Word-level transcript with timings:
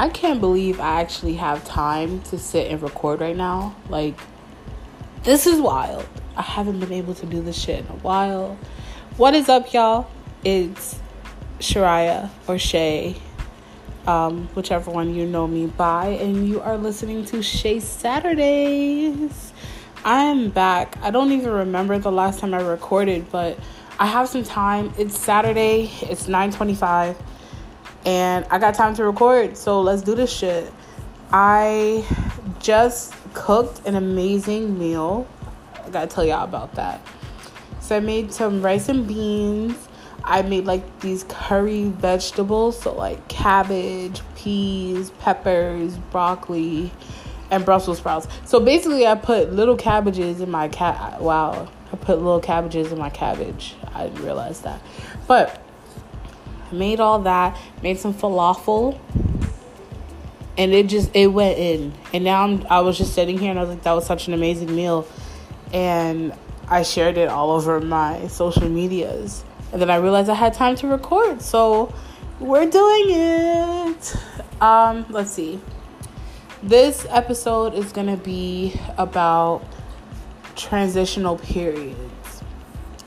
I 0.00 0.08
can't 0.08 0.40
believe 0.40 0.78
I 0.78 1.00
actually 1.00 1.34
have 1.34 1.64
time 1.64 2.20
to 2.22 2.38
sit 2.38 2.70
and 2.70 2.80
record 2.80 3.20
right 3.20 3.34
now. 3.34 3.74
Like, 3.88 4.16
this 5.24 5.44
is 5.44 5.60
wild. 5.60 6.06
I 6.36 6.42
haven't 6.42 6.78
been 6.78 6.92
able 6.92 7.14
to 7.14 7.26
do 7.26 7.42
this 7.42 7.60
shit 7.60 7.80
in 7.80 7.86
a 7.86 7.96
while. 7.96 8.56
What 9.16 9.34
is 9.34 9.48
up, 9.48 9.72
y'all? 9.72 10.08
It's 10.44 11.00
Shariah 11.58 12.30
or 12.46 12.58
Shay, 12.58 13.16
um, 14.06 14.46
whichever 14.54 14.88
one 14.92 15.16
you 15.16 15.26
know 15.26 15.48
me 15.48 15.66
by, 15.66 16.06
and 16.10 16.48
you 16.48 16.60
are 16.60 16.78
listening 16.78 17.24
to 17.26 17.42
Shay 17.42 17.80
Saturdays. 17.80 19.52
I'm 20.04 20.50
back. 20.50 20.96
I 21.02 21.10
don't 21.10 21.32
even 21.32 21.50
remember 21.50 21.98
the 21.98 22.12
last 22.12 22.38
time 22.38 22.54
I 22.54 22.60
recorded, 22.60 23.32
but 23.32 23.58
I 23.98 24.06
have 24.06 24.28
some 24.28 24.44
time. 24.44 24.92
It's 24.96 25.18
Saturday. 25.18 25.90
It's 26.02 26.28
9:25 26.28 27.16
and 28.08 28.46
I 28.50 28.58
got 28.58 28.72
time 28.72 28.94
to 28.94 29.04
record, 29.04 29.54
so 29.54 29.82
let's 29.82 30.00
do 30.00 30.14
this 30.14 30.32
shit. 30.32 30.72
I 31.30 32.06
just 32.58 33.12
cooked 33.34 33.86
an 33.86 33.96
amazing 33.96 34.78
meal. 34.78 35.28
I 35.84 35.90
gotta 35.90 36.06
tell 36.06 36.24
y'all 36.24 36.44
about 36.44 36.74
that. 36.76 37.06
So 37.82 37.98
I 37.98 38.00
made 38.00 38.32
some 38.32 38.62
rice 38.62 38.88
and 38.88 39.06
beans. 39.06 39.88
I 40.24 40.40
made 40.40 40.64
like 40.64 41.00
these 41.00 41.24
curry 41.24 41.90
vegetables, 41.90 42.80
so 42.80 42.94
like 42.94 43.28
cabbage, 43.28 44.22
peas, 44.36 45.10
peppers, 45.18 45.98
broccoli, 46.10 46.90
and 47.50 47.62
Brussels 47.62 47.98
sprouts. 47.98 48.26
So 48.46 48.58
basically, 48.58 49.06
I 49.06 49.16
put 49.16 49.52
little 49.52 49.76
cabbages 49.76 50.40
in 50.40 50.50
my 50.50 50.68
cat. 50.68 51.20
Wow, 51.20 51.70
I 51.92 51.96
put 51.96 52.16
little 52.16 52.40
cabbages 52.40 52.90
in 52.90 52.98
my 52.98 53.10
cabbage. 53.10 53.76
I 53.94 54.04
didn't 54.04 54.24
realize 54.24 54.62
that, 54.62 54.80
but 55.26 55.62
made 56.72 57.00
all 57.00 57.20
that, 57.20 57.56
made 57.82 57.98
some 57.98 58.14
falafel, 58.14 58.98
and 60.56 60.72
it 60.72 60.88
just 60.88 61.14
it 61.14 61.28
went 61.28 61.58
in. 61.58 61.92
And 62.12 62.24
now 62.24 62.44
I'm, 62.44 62.66
I 62.68 62.80
was 62.80 62.98
just 62.98 63.14
sitting 63.14 63.38
here 63.38 63.50
and 63.50 63.58
I 63.58 63.62
was 63.62 63.70
like, 63.70 63.82
that 63.84 63.92
was 63.92 64.06
such 64.06 64.28
an 64.28 64.34
amazing 64.34 64.74
meal, 64.74 65.06
and 65.72 66.34
I 66.68 66.82
shared 66.82 67.16
it 67.16 67.28
all 67.28 67.50
over 67.50 67.80
my 67.80 68.26
social 68.28 68.68
medias. 68.68 69.44
And 69.72 69.80
then 69.80 69.90
I 69.90 69.96
realized 69.96 70.30
I 70.30 70.34
had 70.34 70.54
time 70.54 70.76
to 70.76 70.88
record, 70.88 71.42
so 71.42 71.92
we're 72.40 72.68
doing 72.68 73.06
it. 73.08 74.16
Um, 74.60 75.06
let's 75.10 75.30
see. 75.30 75.60
This 76.62 77.06
episode 77.10 77.74
is 77.74 77.92
gonna 77.92 78.16
be 78.16 78.78
about 78.96 79.62
transitional 80.56 81.36
periods. 81.36 82.42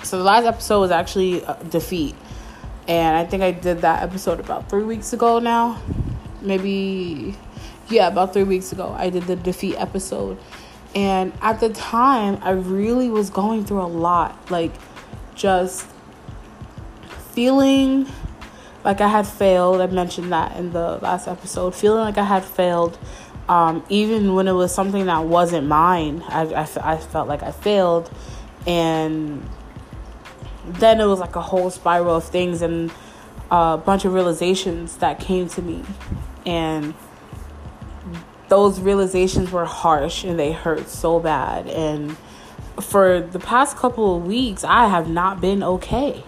So 0.03 0.17
the 0.17 0.23
last 0.23 0.45
episode 0.45 0.79
was 0.79 0.91
actually 0.91 1.43
defeat 1.69 2.15
and 2.87 3.15
I 3.17 3.25
think 3.25 3.43
I 3.43 3.51
did 3.51 3.81
that 3.81 4.03
episode 4.03 4.39
about 4.39 4.69
three 4.69 4.83
weeks 4.83 5.13
ago 5.13 5.39
now. 5.39 5.81
Maybe, 6.41 7.35
yeah, 7.89 8.07
about 8.07 8.33
three 8.33 8.43
weeks 8.43 8.71
ago. 8.71 8.95
I 8.97 9.09
did 9.09 9.23
the 9.23 9.35
defeat 9.35 9.75
episode. 9.75 10.37
And 10.93 11.31
at 11.41 11.59
the 11.59 11.69
time, 11.69 12.39
I 12.41 12.51
really 12.51 13.09
was 13.09 13.29
going 13.29 13.65
through 13.65 13.81
a 13.81 13.87
lot. 13.87 14.51
Like, 14.51 14.73
just 15.35 15.87
feeling 17.31 18.07
like 18.83 18.99
I 18.99 19.07
had 19.07 19.27
failed. 19.27 19.79
I 19.81 19.87
mentioned 19.87 20.31
that 20.31 20.57
in 20.57 20.73
the 20.73 20.97
last 20.97 21.27
episode. 21.27 21.75
Feeling 21.75 22.01
like 22.01 22.17
I 22.17 22.25
had 22.25 22.43
failed. 22.43 22.97
Um, 23.47 23.83
even 23.89 24.33
when 24.33 24.47
it 24.47 24.53
was 24.53 24.73
something 24.73 25.05
that 25.05 25.25
wasn't 25.25 25.67
mine, 25.67 26.23
I, 26.27 26.41
I, 26.53 26.93
I 26.93 26.97
felt 26.97 27.27
like 27.27 27.43
I 27.43 27.51
failed. 27.51 28.09
And 28.65 29.47
then 30.65 30.99
it 30.99 31.05
was 31.05 31.19
like 31.19 31.35
a 31.35 31.41
whole 31.41 31.69
spiral 31.69 32.17
of 32.17 32.23
things 32.23 32.61
and 32.61 32.91
a 33.49 33.77
bunch 33.77 34.05
of 34.05 34.13
realizations 34.13 34.97
that 34.97 35.19
came 35.19 35.47
to 35.49 35.61
me. 35.61 35.83
And 36.45 36.93
those 38.49 38.79
realizations 38.79 39.51
were 39.51 39.65
harsh 39.65 40.23
and 40.23 40.39
they 40.39 40.51
hurt 40.51 40.87
so 40.89 41.19
bad. 41.19 41.67
And 41.67 42.17
for 42.79 43.21
the 43.21 43.39
past 43.39 43.77
couple 43.77 44.15
of 44.15 44.25
weeks 44.25 44.63
i 44.63 44.87
have 44.87 45.07
not 45.09 45.41
been 45.41 45.63
okay. 45.63 46.23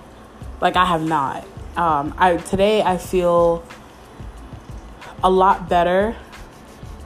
Like 0.61 0.75
i 0.75 0.85
have 0.85 1.03
not. 1.03 1.45
Um, 1.75 2.13
I 2.17 2.37
today 2.37 2.81
I 2.81 2.97
feel 2.97 3.63
a 5.23 5.29
lot 5.29 5.67
better 5.67 6.15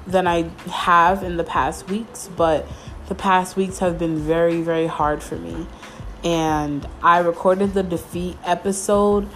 than 0.05 0.27
I 0.27 0.49
have 0.69 1.23
in 1.23 1.37
the 1.37 1.43
past 1.43 1.89
weeks, 1.89 2.29
but 2.35 2.65
the 3.07 3.15
past 3.15 3.55
weeks 3.55 3.79
have 3.79 3.97
been 3.97 4.17
very 4.17 4.61
very 4.61 4.87
hard 4.87 5.23
for 5.23 5.35
me 5.35 5.67
and 6.23 6.87
I 7.01 7.19
recorded 7.19 7.73
the 7.73 7.83
defeat 7.83 8.37
episode. 8.43 9.27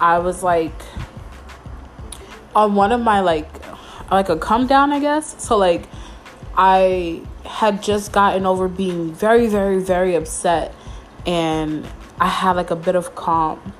I 0.00 0.18
was 0.18 0.42
like 0.42 0.72
on 2.54 2.74
one 2.74 2.92
of 2.92 3.00
my 3.00 3.20
like 3.20 3.48
like 4.10 4.28
a 4.28 4.36
come 4.36 4.66
down, 4.66 4.92
I 4.92 5.00
guess. 5.00 5.42
So 5.42 5.56
like 5.56 5.88
I 6.56 7.22
had 7.44 7.82
just 7.82 8.12
gotten 8.12 8.46
over 8.46 8.68
being 8.68 9.12
very 9.12 9.46
very 9.46 9.80
very 9.80 10.14
upset 10.14 10.74
and 11.26 11.86
I 12.20 12.28
had 12.28 12.56
like 12.56 12.70
a 12.70 12.76
bit 12.76 12.96
of 12.96 13.14
calm. 13.14 13.72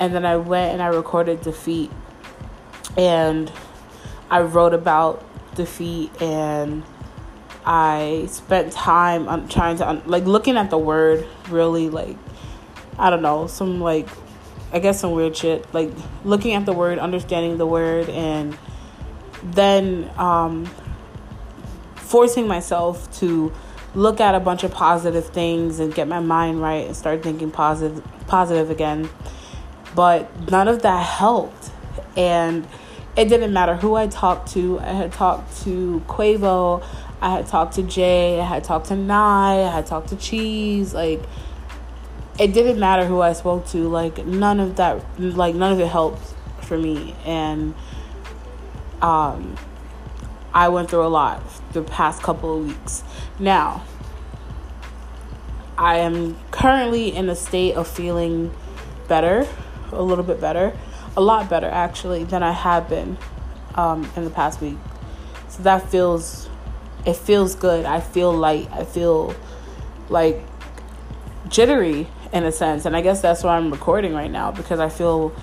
And 0.00 0.14
then 0.14 0.26
I 0.26 0.36
went 0.36 0.72
and 0.72 0.82
I 0.82 0.88
recorded 0.88 1.42
defeat 1.42 1.90
and 2.96 3.50
I 4.30 4.40
wrote 4.42 4.74
about 4.74 5.24
defeat 5.54 6.10
and 6.20 6.82
I 7.64 8.26
spent 8.28 8.72
time 8.72 9.28
on 9.28 9.48
trying 9.48 9.78
to 9.78 10.02
like 10.06 10.24
looking 10.24 10.56
at 10.56 10.70
the 10.70 10.78
word 10.78 11.26
really 11.48 11.88
like 11.88 12.16
I 12.98 13.10
don't 13.10 13.22
know 13.22 13.46
some 13.46 13.80
like 13.80 14.08
I 14.72 14.80
guess 14.80 15.00
some 15.00 15.12
weird 15.12 15.36
shit. 15.36 15.72
Like 15.72 15.90
looking 16.24 16.54
at 16.54 16.66
the 16.66 16.72
word 16.72 16.98
understanding 16.98 17.58
the 17.58 17.66
word 17.66 18.08
and 18.08 18.56
then 19.42 20.10
um 20.16 20.66
forcing 21.96 22.46
myself 22.46 23.10
to 23.20 23.52
look 23.94 24.20
at 24.20 24.34
a 24.34 24.40
bunch 24.40 24.64
of 24.64 24.72
positive 24.72 25.26
things 25.26 25.78
and 25.78 25.94
get 25.94 26.08
my 26.08 26.20
mind 26.20 26.60
right 26.60 26.86
and 26.86 26.96
start 26.96 27.22
thinking 27.22 27.50
positive 27.50 28.02
positive 28.26 28.70
again. 28.70 29.08
But 29.94 30.50
none 30.50 30.68
of 30.68 30.82
that 30.82 31.06
helped. 31.06 31.70
And 32.16 32.66
it 33.16 33.28
didn't 33.28 33.52
matter 33.52 33.76
who 33.76 33.94
I 33.94 34.08
talked 34.08 34.52
to. 34.52 34.80
I 34.80 34.92
had 34.92 35.12
talked 35.12 35.62
to 35.62 36.02
Quavo, 36.08 36.84
I 37.24 37.30
had 37.30 37.46
talked 37.46 37.76
to 37.76 37.82
Jay, 37.82 38.38
I 38.38 38.44
had 38.44 38.64
talked 38.64 38.88
to 38.88 38.96
Nye, 38.96 39.62
I 39.62 39.70
had 39.70 39.86
talked 39.86 40.10
to 40.10 40.16
Cheese. 40.16 40.92
Like, 40.92 41.22
it 42.38 42.52
didn't 42.52 42.78
matter 42.78 43.06
who 43.06 43.22
I 43.22 43.32
spoke 43.32 43.66
to. 43.68 43.88
Like, 43.88 44.26
none 44.26 44.60
of 44.60 44.76
that, 44.76 45.02
like, 45.18 45.54
none 45.54 45.72
of 45.72 45.80
it 45.80 45.86
helped 45.86 46.20
for 46.60 46.76
me. 46.76 47.16
And, 47.24 47.74
um, 49.00 49.56
I 50.52 50.68
went 50.68 50.90
through 50.90 51.06
a 51.06 51.08
lot 51.08 51.42
the 51.72 51.82
past 51.82 52.22
couple 52.22 52.58
of 52.58 52.66
weeks. 52.66 53.02
Now, 53.38 53.84
I 55.78 56.00
am 56.00 56.36
currently 56.50 57.08
in 57.08 57.30
a 57.30 57.34
state 57.34 57.74
of 57.74 57.88
feeling 57.88 58.54
better, 59.08 59.48
a 59.92 60.02
little 60.02 60.24
bit 60.24 60.42
better, 60.42 60.76
a 61.16 61.22
lot 61.22 61.48
better 61.48 61.70
actually 61.70 62.24
than 62.24 62.42
I 62.42 62.52
have 62.52 62.86
been 62.90 63.16
um, 63.76 64.10
in 64.14 64.24
the 64.24 64.30
past 64.30 64.60
week. 64.60 64.76
So 65.48 65.62
that 65.62 65.88
feels 65.88 66.50
it 67.06 67.16
feels 67.16 67.54
good. 67.54 67.84
I 67.84 68.00
feel 68.00 68.32
light. 68.32 68.68
I 68.72 68.84
feel 68.84 69.34
like 70.08 70.40
jittery 71.48 72.08
in 72.32 72.44
a 72.44 72.52
sense. 72.52 72.84
And 72.86 72.96
I 72.96 73.00
guess 73.00 73.20
that's 73.20 73.42
why 73.42 73.56
I'm 73.56 73.70
recording 73.70 74.14
right 74.14 74.30
now 74.30 74.50
because 74.50 74.80
I 74.80 74.88
feel 74.88 75.34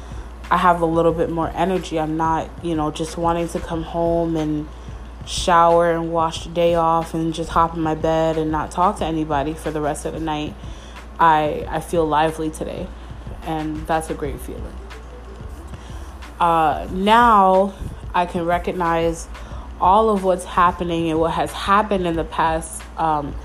I 0.50 0.58
have 0.58 0.82
a 0.82 0.86
little 0.86 1.14
bit 1.14 1.30
more 1.30 1.50
energy. 1.56 2.00
I'm 2.00 2.18
not, 2.18 2.50
you 2.64 2.76
know, 2.76 2.92
just 2.92 3.18
wanting 3.18 3.48
to 3.50 3.60
come 3.60 3.84
home 3.84 4.36
and 4.36 4.68
shower 5.26 5.92
and 5.92 6.12
wash 6.12 6.46
the 6.46 6.50
day 6.50 6.76
off 6.76 7.14
and 7.14 7.34
just 7.34 7.52
hop 7.52 7.76
in 7.76 7.82
my 7.82 7.96
bed 7.96 8.38
and 8.38 8.52
not 8.52 8.72
talk 8.72 8.98
to 8.98 9.06
anybody 9.06 9.54
for 9.54 9.72
the 9.72 9.80
rest 9.80 10.06
of 10.06 10.14
the 10.14 10.20
night. 10.20 10.54
I 11.20 11.66
I 11.70 11.80
feel 11.80 12.06
lively 12.06 12.50
today. 12.50 12.88
And 13.44 13.88
that's 13.88 14.10
a 14.10 14.14
great 14.14 14.40
feeling. 14.40 14.76
Uh, 16.40 16.88
now 16.92 17.74
I 18.14 18.26
can 18.26 18.46
recognize 18.46 19.28
all 19.82 20.10
of 20.10 20.24
what's 20.24 20.46
happening 20.46 21.10
and 21.10 21.20
what 21.20 21.32
has 21.32 21.52
happened 21.52 22.08
in 22.08 22.16
the 22.16 22.24
past 22.24 22.82
um, 22.98 23.36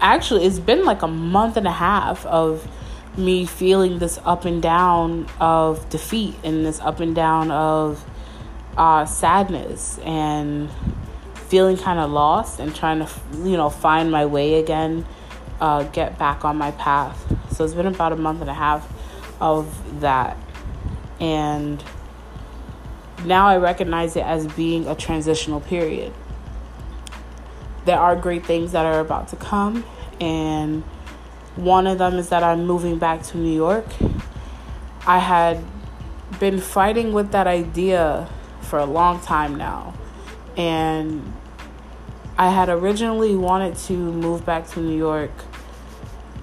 actually 0.00 0.44
it's 0.44 0.58
been 0.58 0.84
like 0.84 1.02
a 1.02 1.08
month 1.08 1.56
and 1.56 1.66
a 1.66 1.72
half 1.72 2.26
of 2.26 2.68
me 3.16 3.46
feeling 3.46 3.98
this 3.98 4.18
up 4.24 4.44
and 4.44 4.62
down 4.62 5.26
of 5.38 5.88
defeat 5.88 6.34
and 6.44 6.66
this 6.66 6.80
up 6.80 7.00
and 7.00 7.14
down 7.14 7.50
of 7.50 8.04
uh, 8.76 9.04
sadness 9.04 9.98
and 9.98 10.70
feeling 11.34 11.76
kind 11.76 11.98
of 11.98 12.10
lost 12.10 12.58
and 12.58 12.74
trying 12.74 12.98
to 12.98 13.08
you 13.44 13.56
know 13.56 13.68
find 13.68 14.10
my 14.10 14.24
way 14.24 14.54
again 14.54 15.06
uh, 15.62 15.84
get 15.84 16.18
back 16.18 16.44
on 16.44 16.56
my 16.56 16.72
path. 16.72 17.16
So 17.52 17.64
it's 17.64 17.74
been 17.74 17.86
about 17.86 18.12
a 18.12 18.16
month 18.16 18.40
and 18.40 18.50
a 18.50 18.54
half 18.54 18.90
of 19.40 20.00
that. 20.00 20.36
And 21.20 21.82
now 23.24 23.46
I 23.48 23.56
recognize 23.56 24.16
it 24.16 24.24
as 24.24 24.46
being 24.54 24.86
a 24.86 24.94
transitional 24.94 25.60
period. 25.60 26.12
There 27.84 27.98
are 27.98 28.14
great 28.14 28.46
things 28.46 28.72
that 28.72 28.86
are 28.86 29.00
about 29.00 29.28
to 29.28 29.36
come, 29.36 29.84
and 30.20 30.82
one 31.56 31.86
of 31.86 31.98
them 31.98 32.14
is 32.14 32.28
that 32.30 32.42
I'm 32.42 32.66
moving 32.66 32.98
back 32.98 33.22
to 33.24 33.38
New 33.38 33.54
York. 33.54 33.86
I 35.06 35.18
had 35.18 35.62
been 36.38 36.60
fighting 36.60 37.12
with 37.12 37.32
that 37.32 37.46
idea 37.46 38.28
for 38.62 38.78
a 38.78 38.86
long 38.86 39.20
time 39.20 39.56
now. 39.56 39.94
And 40.56 41.32
I 42.38 42.50
had 42.50 42.68
originally 42.68 43.36
wanted 43.36 43.76
to 43.86 43.92
move 43.92 44.46
back 44.46 44.66
to 44.68 44.80
New 44.80 44.96
York 44.96 45.30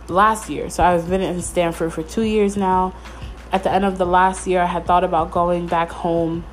last 0.07 0.49
year. 0.49 0.69
So 0.69 0.83
I've 0.83 1.09
been 1.09 1.21
in 1.21 1.41
Stamford 1.41 1.93
for 1.93 2.03
two 2.03 2.23
years 2.23 2.55
now. 2.55 2.93
At 3.51 3.63
the 3.63 3.71
end 3.71 3.85
of 3.85 3.97
the 3.97 4.05
last 4.05 4.45
year, 4.45 4.61
I 4.61 4.67
had 4.67 4.85
thought 4.85 5.03
about 5.03 5.31
going 5.31 5.65
back 5.65 5.89
home 5.89 6.45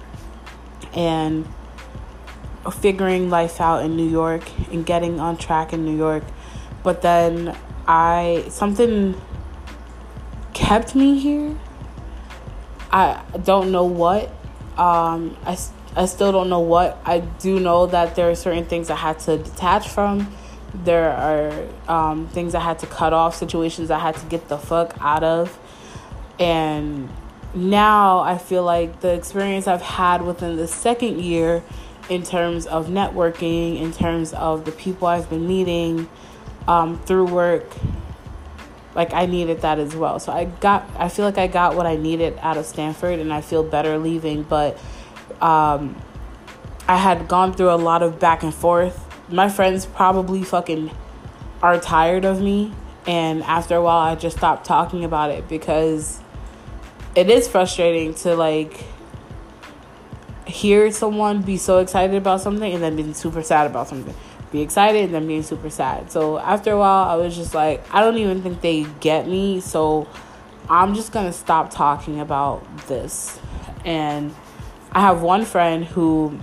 and 0.95 1.47
figuring 2.71 3.31
life 3.31 3.61
out 3.61 3.85
in 3.85 3.97
New 3.97 4.09
York 4.09 4.43
and 4.71 4.85
getting 4.85 5.21
on 5.21 5.37
track 5.37 5.73
in 5.73 5.85
New 5.85 5.97
York. 5.97 6.25
But 6.83 7.03
then 7.03 7.57
I 7.87 8.47
something 8.49 9.21
kept 10.53 10.95
me 10.95 11.19
here. 11.19 11.57
I 12.91 13.23
don't 13.45 13.71
know 13.73 13.85
what. 13.85 14.29
Um, 14.79 15.37
I, 15.45 15.59
I 15.95 16.07
still 16.07 16.33
don't 16.33 16.49
know 16.49 16.61
what. 16.61 16.99
I 17.05 17.21
do 17.21 17.61
know 17.61 17.87
that 17.87 18.15
there 18.15 18.31
are 18.31 18.35
certain 18.35 18.65
things 18.65 18.91
I 18.91 18.97
had 18.97 19.19
to 19.21 19.39
detach 19.39 19.89
from. 19.89 20.33
There 20.75 21.11
are 21.11 21.69
um, 21.89 22.29
things 22.29 22.55
I 22.55 22.61
had 22.61 22.79
to 22.81 22.87
cut 22.87 23.13
off, 23.13 23.35
situations 23.35 23.91
I 23.91 23.99
had 23.99 24.17
to 24.17 24.27
get 24.27 24.49
the 24.49 24.59
fuck 24.59 24.97
out 25.01 25.23
of. 25.23 25.59
And 26.39 27.09
now 27.57 28.21
I 28.21 28.39
feel 28.39 28.63
like 28.63 29.01
the 29.01 29.13
experience 29.13 29.67
I've 29.67 29.83
had 29.83 30.23
within 30.23 30.57
the 30.57 30.69
second 30.69 31.21
year 31.21 31.63
in 32.09 32.23
terms 32.23 32.67
of 32.67 32.89
networking, 32.89 33.81
in 33.81 33.93
terms 33.93 34.33
of 34.33 34.65
the 34.65 34.73
people 34.73 35.09
I've 35.09 35.29
been 35.29 35.49
meeting 35.49 36.09
um, 36.69 36.99
through 37.01 37.27
work. 37.27 37.65
Like 38.95 39.13
I 39.13 39.27
needed 39.27 39.63
that 39.63 39.79
as 39.79 39.95
well. 39.95 40.19
So 40.21 40.33
I 40.33 40.45
got, 40.45 40.89
I 40.99 41.09
feel 41.09 41.25
like 41.25 41.39
I 41.39 41.47
got 41.47 41.77
what 41.77 41.87
I 41.87 41.97
needed 41.97 42.39
out 42.41 42.57
of 42.57 42.65
Stamford, 42.67 43.19
and 43.19 43.33
I 43.33 43.41
feel 43.41 43.63
better 43.63 43.99
leaving. 43.99 44.43
But 44.43 44.79
um, 45.41 46.01
I 46.89 46.97
had 46.97 47.29
gone 47.29 47.53
through 47.53 47.71
a 47.71 47.77
lot 47.77 48.03
of 48.03 48.19
back 48.21 48.43
and 48.43 48.55
forth. 48.55 49.03
My 49.29 49.49
friends 49.49 49.87
probably 49.87 50.45
fucking 50.45 50.91
are 51.63 51.79
tired 51.81 52.25
of 52.25 52.41
me, 52.41 52.73
and 53.07 53.43
after 53.43 53.75
a 53.77 53.83
while, 53.83 53.99
I 53.99 54.15
just 54.15 54.37
stopped 54.39 54.65
talking 54.65 55.05
about 55.05 55.31
it 55.31 55.49
because 55.49 56.21
it 57.17 57.31
is 57.31 57.49
frustrating 57.49 58.15
to 58.15 58.37
like 58.37 58.85
hear 60.47 60.93
someone 60.93 61.43
be 61.43 61.57
so 61.57 61.79
excited 61.79 62.15
about 62.15 62.41
something 62.43 62.73
and 62.73 62.83
then 62.83 62.95
being 62.95 63.15
super 63.15 63.43
sad 63.43 63.67
about 63.67 63.89
something. 63.89 64.15
Be 64.53 64.61
excited 64.61 65.05
and 65.05 65.15
then 65.15 65.27
being 65.27 65.43
super 65.43 65.71
sad. 65.71 66.13
So 66.13 66.39
after 66.39 66.73
a 66.73 66.79
while, 66.79 67.09
I 67.09 67.17
was 67.17 67.35
just 67.35 67.55
like, 67.55 67.83
I 67.93 68.01
don't 68.01 68.19
even 68.19 68.43
think 68.43 68.61
they 68.61 68.87
get 69.01 69.27
me. 69.27 69.61
So 69.61 70.07
I'm 70.69 70.95
just 70.95 71.11
gonna 71.11 71.33
stop 71.33 71.71
talking 71.71 72.21
about 72.21 72.65
this. 72.87 73.41
And 73.85 74.35
I 74.93 75.01
have 75.01 75.23
one 75.23 75.45
friend 75.45 75.85
who 75.85 76.39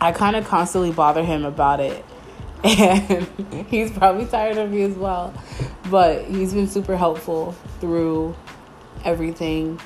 I 0.00 0.12
kind 0.12 0.34
of 0.36 0.46
constantly 0.46 0.90
bother 0.90 1.24
him 1.24 1.44
about 1.44 1.80
it. 1.80 2.04
And 2.62 3.26
he's 3.70 3.90
probably 3.90 4.26
tired 4.26 4.58
of 4.58 4.70
me 4.70 4.82
as 4.82 4.94
well. 4.94 5.32
But 5.90 6.26
he's 6.26 6.52
been 6.52 6.68
super 6.68 6.94
helpful 6.94 7.52
through 7.80 8.36
everything 9.04 9.80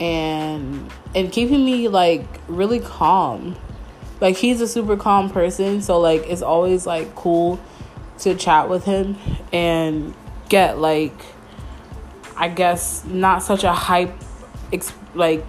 and 0.00 0.90
and 1.14 1.30
keeping 1.30 1.64
me 1.64 1.88
like 1.88 2.24
really 2.48 2.80
calm. 2.80 3.56
Like 4.20 4.36
he's 4.36 4.60
a 4.60 4.68
super 4.68 4.96
calm 4.96 5.30
person, 5.30 5.82
so 5.82 6.00
like 6.00 6.24
it's 6.26 6.42
always 6.42 6.86
like 6.86 7.14
cool 7.14 7.60
to 8.18 8.34
chat 8.34 8.68
with 8.68 8.84
him 8.84 9.16
and 9.52 10.14
get 10.48 10.78
like 10.78 11.14
I 12.36 12.48
guess 12.48 13.04
not 13.04 13.42
such 13.42 13.64
a 13.64 13.72
hype 13.72 14.14
ex- 14.72 14.92
like 15.14 15.44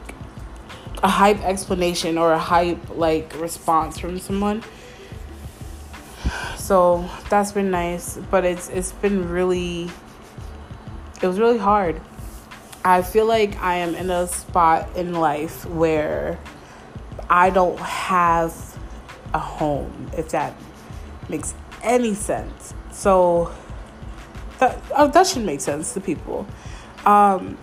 a 1.04 1.08
hype 1.08 1.44
explanation 1.44 2.18
or 2.18 2.34
a 2.34 2.40
hype 2.40 2.98
like 2.98 3.40
response 3.40 3.98
from 3.98 4.20
someone. 4.20 4.64
So 6.58 7.10
that's 7.30 7.52
been 7.52 7.72
nice, 7.72 8.18
but 8.30 8.46
it's 8.46 8.70
it's 8.70 8.92
been 8.92 9.30
really 9.30 9.90
it 11.22 11.28
was 11.28 11.40
really 11.40 11.58
hard 11.58 12.02
I 12.84 13.02
feel 13.02 13.26
like 13.26 13.62
I 13.62 13.76
am 13.76 13.96
in 13.96 14.10
a 14.10 14.28
spot 14.28 14.96
in 14.96 15.14
life 15.14 15.66
where 15.66 16.40
I 17.30 17.50
don't 17.50 17.80
have 17.80 18.54
a 19.34 19.40
home, 19.40 20.10
if 20.18 20.30
that 20.30 20.54
makes 21.30 21.54
any 21.84 22.14
sense. 22.14 22.74
So 22.92 23.54
that 24.60 24.80
oh, 24.96 25.08
that 25.10 25.28
should 25.28 25.46
make 25.46 25.62
sense 25.62 25.94
to 25.94 26.02
people. 26.02 26.48
Um, 27.06 27.58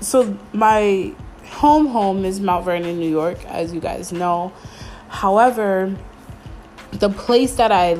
so 0.00 0.36
my 0.52 1.14
home 1.44 1.86
home 1.86 2.24
is 2.24 2.40
Mount 2.40 2.64
Vernon, 2.64 2.98
New 2.98 3.10
York, 3.10 3.44
as 3.46 3.74
you 3.74 3.80
guys 3.80 4.12
know. 4.12 4.52
However, 5.08 5.94
the 6.92 7.08
place 7.08 7.56
that 7.56 7.72
I 7.72 7.96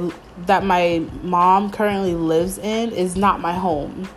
that 0.46 0.64
my 0.64 1.06
mom 1.22 1.70
currently 1.70 2.14
lives 2.14 2.58
in 2.58 2.92
is 2.92 3.16
not 3.16 3.40
my 3.40 3.52
home. 3.52 4.08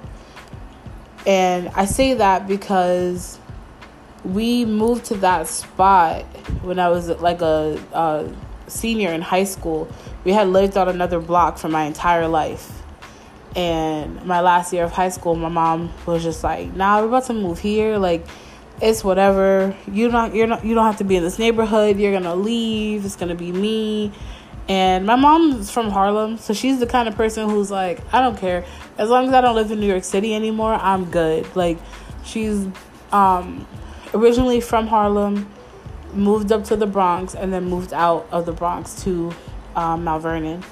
And 1.25 1.69
I 1.69 1.85
say 1.85 2.13
that 2.15 2.47
because 2.47 3.39
we 4.23 4.65
moved 4.65 5.05
to 5.05 5.15
that 5.15 5.47
spot 5.47 6.23
when 6.63 6.79
I 6.79 6.89
was 6.89 7.09
like 7.09 7.41
a, 7.41 7.79
a 7.93 8.33
senior 8.67 9.11
in 9.11 9.21
high 9.21 9.43
school. 9.43 9.87
We 10.23 10.33
had 10.33 10.47
lived 10.47 10.77
on 10.77 10.89
another 10.89 11.19
block 11.19 11.57
for 11.57 11.69
my 11.69 11.83
entire 11.83 12.27
life. 12.27 12.71
And 13.55 14.23
my 14.25 14.41
last 14.41 14.73
year 14.73 14.83
of 14.83 14.91
high 14.91 15.09
school, 15.09 15.35
my 15.35 15.49
mom 15.49 15.93
was 16.05 16.23
just 16.23 16.43
like, 16.43 16.75
"Nah, 16.75 16.99
we're 16.99 17.07
about 17.07 17.25
to 17.25 17.33
move 17.33 17.59
here. 17.59 17.97
Like, 17.97 18.25
it's 18.81 19.03
whatever. 19.03 19.73
You 19.89 20.09
not 20.09 20.35
you're 20.35 20.47
not 20.47 20.65
you 20.65 20.75
don't 20.75 20.85
have 20.85 20.97
to 20.97 21.05
be 21.05 21.15
in 21.15 21.23
this 21.23 21.39
neighborhood. 21.39 21.97
You're 21.97 22.11
gonna 22.11 22.35
leave. 22.35 23.05
It's 23.05 23.15
gonna 23.15 23.35
be 23.35 23.51
me." 23.51 24.11
And 24.67 25.05
my 25.05 25.15
mom's 25.15 25.69
from 25.69 25.91
Harlem, 25.91 26.37
so 26.37 26.53
she's 26.53 26.79
the 26.79 26.87
kind 26.87 27.07
of 27.07 27.15
person 27.15 27.47
who's 27.47 27.69
like, 27.69 28.01
I 28.11 28.19
don't 28.19 28.37
care. 28.37 28.65
As 28.97 29.09
long 29.09 29.27
as 29.27 29.33
I 29.33 29.41
don't 29.41 29.55
live 29.55 29.69
in 29.69 29.79
New 29.79 29.87
York 29.87 30.03
City 30.03 30.33
anymore, 30.33 30.73
I'm 30.73 31.05
good. 31.11 31.55
Like, 31.55 31.77
she's 32.23 32.67
um, 33.11 33.67
originally 34.13 34.61
from 34.61 34.87
Harlem, 34.87 35.51
moved 36.13 36.51
up 36.51 36.63
to 36.65 36.75
the 36.75 36.87
Bronx, 36.87 37.35
and 37.35 37.53
then 37.53 37.65
moved 37.65 37.93
out 37.93 38.27
of 38.31 38.47
the 38.47 38.53
Bronx 38.53 39.03
to 39.03 39.35
um, 39.75 40.03
Mount 40.03 40.23
Vernon, 40.23 40.63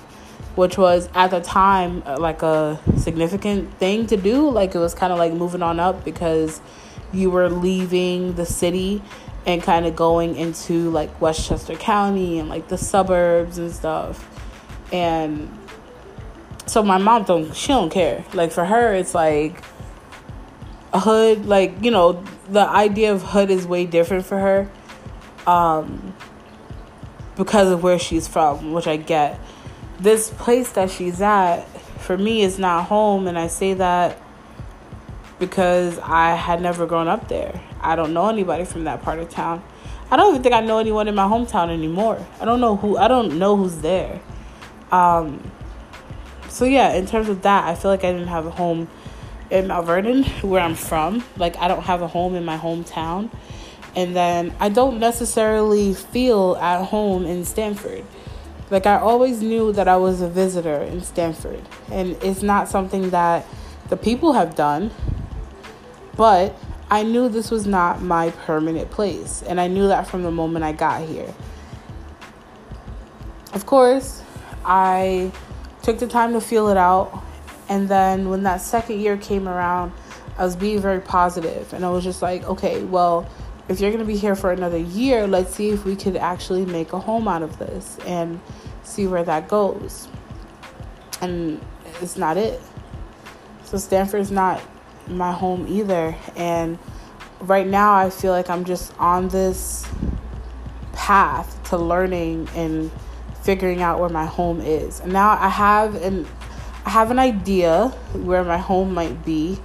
which 0.55 0.75
was 0.75 1.07
at 1.13 1.29
the 1.29 1.41
time 1.41 2.01
uh, 2.07 2.17
like 2.19 2.41
a 2.41 2.79
significant 2.97 3.71
thing 3.77 4.07
to 4.07 4.17
do. 4.17 4.49
Like, 4.49 4.73
it 4.73 4.79
was 4.79 4.95
kind 4.95 5.13
of 5.13 5.19
like 5.19 5.33
moving 5.33 5.61
on 5.61 5.79
up 5.79 6.03
because 6.03 6.61
you 7.11 7.29
were 7.29 7.47
leaving 7.47 8.33
the 8.33 8.45
city 8.45 9.03
and 9.45 9.61
kind 9.61 9.85
of 9.85 9.95
going 9.95 10.35
into 10.35 10.89
like 10.91 11.19
Westchester 11.21 11.75
County 11.75 12.39
and 12.39 12.49
like 12.49 12.67
the 12.69 12.77
suburbs 12.77 13.57
and 13.57 13.71
stuff. 13.71 14.29
And 14.91 15.59
so 16.65 16.81
my 16.81 16.97
mom 16.97 17.23
don't 17.23 17.53
she 17.55 17.69
don't 17.69 17.89
care. 17.89 18.23
Like 18.33 18.51
for 18.51 18.65
her 18.65 18.93
it's 18.93 19.13
like 19.13 19.61
a 20.93 20.99
hood 20.99 21.45
like, 21.45 21.83
you 21.83 21.91
know, 21.91 22.23
the 22.49 22.67
idea 22.67 23.13
of 23.13 23.21
hood 23.21 23.49
is 23.49 23.67
way 23.67 23.85
different 23.85 24.25
for 24.25 24.39
her. 24.39 24.69
Um 25.45 26.13
because 27.35 27.71
of 27.71 27.83
where 27.83 27.99
she's 27.99 28.27
from, 28.27 28.73
which 28.73 28.87
I 28.87 28.95
get. 28.95 29.39
This 29.99 30.29
place 30.29 30.71
that 30.73 30.91
she's 30.91 31.21
at 31.21 31.63
for 31.99 32.17
me 32.17 32.43
is 32.43 32.59
not 32.59 32.85
home 32.85 33.27
and 33.27 33.37
I 33.37 33.47
say 33.47 33.73
that 33.73 34.22
because 35.45 35.99
I 35.99 36.35
had 36.35 36.61
never 36.61 36.85
grown 36.85 37.09
up 37.09 37.27
there. 37.27 37.61
I 37.81 37.97
don't 37.97 38.13
know 38.13 38.29
anybody 38.29 38.63
from 38.63 38.85
that 38.85 39.01
part 39.01 39.19
of 39.19 39.29
town. 39.29 39.61
I 40.09 40.15
don't 40.15 40.29
even 40.31 40.43
think 40.43 40.55
I 40.55 40.61
know 40.61 40.79
anyone 40.79 41.07
in 41.07 41.15
my 41.15 41.25
hometown 41.25 41.69
anymore. 41.69 42.25
I 42.39 42.45
don't 42.45 42.61
know 42.61 42.77
who 42.77 42.97
I 42.97 43.07
don't 43.07 43.37
know 43.39 43.57
who's 43.57 43.77
there. 43.79 44.21
Um 44.91 45.51
so 46.47 46.65
yeah, 46.65 46.93
in 46.93 47.07
terms 47.07 47.29
of 47.29 47.41
that, 47.41 47.65
I 47.65 47.75
feel 47.75 47.91
like 47.91 48.03
I 48.03 48.11
didn't 48.13 48.27
have 48.27 48.45
a 48.45 48.51
home 48.51 48.87
in 49.49 49.67
Mount 49.67 49.85
Vernon, 49.85 50.23
where 50.41 50.61
I'm 50.61 50.75
from. 50.75 51.23
Like 51.35 51.57
I 51.57 51.67
don't 51.67 51.83
have 51.83 52.01
a 52.01 52.07
home 52.07 52.35
in 52.35 52.45
my 52.45 52.57
hometown. 52.57 53.29
And 53.95 54.15
then 54.15 54.55
I 54.59 54.69
don't 54.69 54.99
necessarily 54.99 55.93
feel 55.93 56.55
at 56.55 56.85
home 56.85 57.25
in 57.25 57.43
Stamford. 57.43 58.05
Like 58.69 58.85
I 58.85 58.97
always 58.97 59.41
knew 59.41 59.73
that 59.73 59.87
I 59.87 59.97
was 59.97 60.21
a 60.21 60.29
visitor 60.29 60.81
in 60.81 61.01
Stamford, 61.01 61.61
And 61.91 62.15
it's 62.23 62.41
not 62.41 62.69
something 62.69 63.09
that 63.09 63.45
the 63.89 63.97
people 63.97 64.33
have 64.33 64.55
done. 64.55 64.91
But 66.15 66.55
I 66.89 67.03
knew 67.03 67.29
this 67.29 67.49
was 67.49 67.65
not 67.65 68.01
my 68.01 68.29
permanent 68.31 68.91
place, 68.91 69.43
and 69.43 69.59
I 69.59 69.67
knew 69.67 69.87
that 69.87 70.07
from 70.07 70.23
the 70.23 70.31
moment 70.31 70.63
I 70.63 70.71
got 70.71 71.07
here. 71.07 71.33
Of 73.53 73.65
course, 73.65 74.21
I 74.65 75.31
took 75.81 75.99
the 75.99 76.07
time 76.07 76.33
to 76.33 76.41
feel 76.41 76.69
it 76.69 76.77
out, 76.77 77.23
and 77.67 77.89
then 77.89 78.29
when 78.29 78.43
that 78.43 78.61
second 78.61 78.99
year 78.99 79.17
came 79.17 79.47
around, 79.47 79.91
I 80.37 80.45
was 80.45 80.55
being 80.55 80.79
very 80.79 81.01
positive, 81.01 81.73
and 81.73 81.85
I 81.85 81.89
was 81.89 82.03
just 82.03 82.21
like, 82.21 82.43
okay, 82.43 82.83
well, 82.83 83.27
if 83.69 83.79
you're 83.79 83.91
going 83.91 84.03
to 84.03 84.05
be 84.05 84.17
here 84.17 84.35
for 84.35 84.51
another 84.51 84.77
year, 84.77 85.25
let's 85.25 85.55
see 85.55 85.69
if 85.69 85.85
we 85.85 85.95
could 85.95 86.17
actually 86.17 86.65
make 86.65 86.93
a 86.93 86.99
home 86.99 87.27
out 87.27 87.41
of 87.41 87.57
this 87.59 87.97
and 88.05 88.39
see 88.83 89.07
where 89.07 89.23
that 89.23 89.47
goes. 89.47 90.07
And 91.21 91.61
it's 92.01 92.17
not 92.17 92.37
it. 92.37 92.61
So 93.63 93.77
Stamford's 93.77 94.31
not 94.31 94.61
my 95.07 95.31
home 95.31 95.65
either. 95.67 96.15
And 96.35 96.79
right 97.41 97.67
now, 97.67 97.93
I 97.93 98.09
feel 98.09 98.31
like 98.31 98.49
I'm 98.49 98.65
just 98.65 98.93
on 98.99 99.29
this 99.29 99.85
path 100.93 101.61
to 101.69 101.77
learning 101.77 102.47
and 102.55 102.91
figuring 103.43 103.81
out 103.81 103.99
where 103.99 104.09
my 104.09 104.25
home 104.25 104.61
is. 104.61 104.99
And 104.99 105.13
now 105.13 105.37
I 105.39 105.49
have 105.49 105.95
an 105.95 106.27
I 106.85 106.89
have 106.89 107.11
an 107.11 107.19
idea 107.19 107.87
where 108.13 108.43
my 108.43 108.57
home 108.57 108.93
might 108.93 109.23
be. 109.23 109.59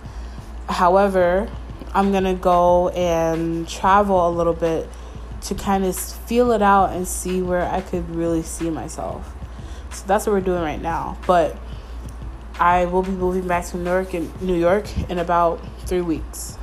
However, 0.69 1.51
I'm 1.93 2.13
going 2.13 2.25
to 2.25 2.35
go 2.35 2.91
and 2.91 3.69
travel 3.69 4.29
a 4.29 4.31
little 4.31 4.53
bit 4.53 4.89
to 5.43 5.55
kind 5.55 5.85
of 5.85 5.97
feel 5.97 6.53
it 6.53 6.63
out 6.63 6.93
and 6.93 7.09
see 7.09 7.43
where 7.43 7.69
I 7.69 7.81
could 7.81 8.09
really 8.15 8.43
see 8.43 8.71
myself. 8.71 9.35
So 9.91 10.05
that's 10.07 10.27
what 10.27 10.33
we're 10.33 10.41
doing 10.41 10.63
right 10.63 10.81
now. 10.81 11.19
But 11.27 11.57
I 12.61 12.87
will 12.87 13.03
be 13.03 13.11
moving 13.11 13.47
back 13.47 13.67
to 13.67 13.77
New 13.77 13.91
York 13.91 14.15
in 14.15 14.33
New 14.41 14.55
York 14.55 14.87
in 15.11 15.19
about 15.19 15.61
3 15.87 16.01
weeks. 16.01 16.59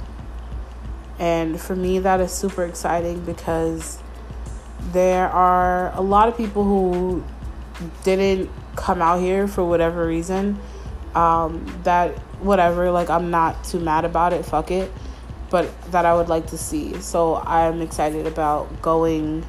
And 1.20 1.60
for 1.60 1.76
me 1.76 2.00
that 2.00 2.20
is 2.20 2.32
super 2.32 2.66
exciting 2.66 3.24
because 3.26 4.00
there 4.92 5.30
are 5.30 5.94
a 5.96 6.02
lot 6.02 6.28
of 6.28 6.38
people 6.38 6.64
who 6.64 7.24
didn't 8.04 8.50
come 8.76 9.02
out 9.02 9.20
here 9.20 9.48
for 9.48 9.64
whatever 9.64 10.06
reason. 10.06 10.60
Um, 11.16 11.66
that 11.84 12.12
whatever, 12.42 12.92
like 12.92 13.10
I'm 13.10 13.32
not 13.32 13.64
too 13.64 13.80
mad 13.80 14.04
about 14.04 14.34
it, 14.34 14.46
fuck 14.46 14.70
it 14.72 14.92
but 15.50 15.70
that 15.92 16.06
I 16.06 16.14
would 16.14 16.28
like 16.28 16.48
to 16.48 16.58
see. 16.58 17.00
So 17.02 17.36
I'm 17.36 17.82
excited 17.82 18.28
about 18.28 18.82
going 18.82 19.46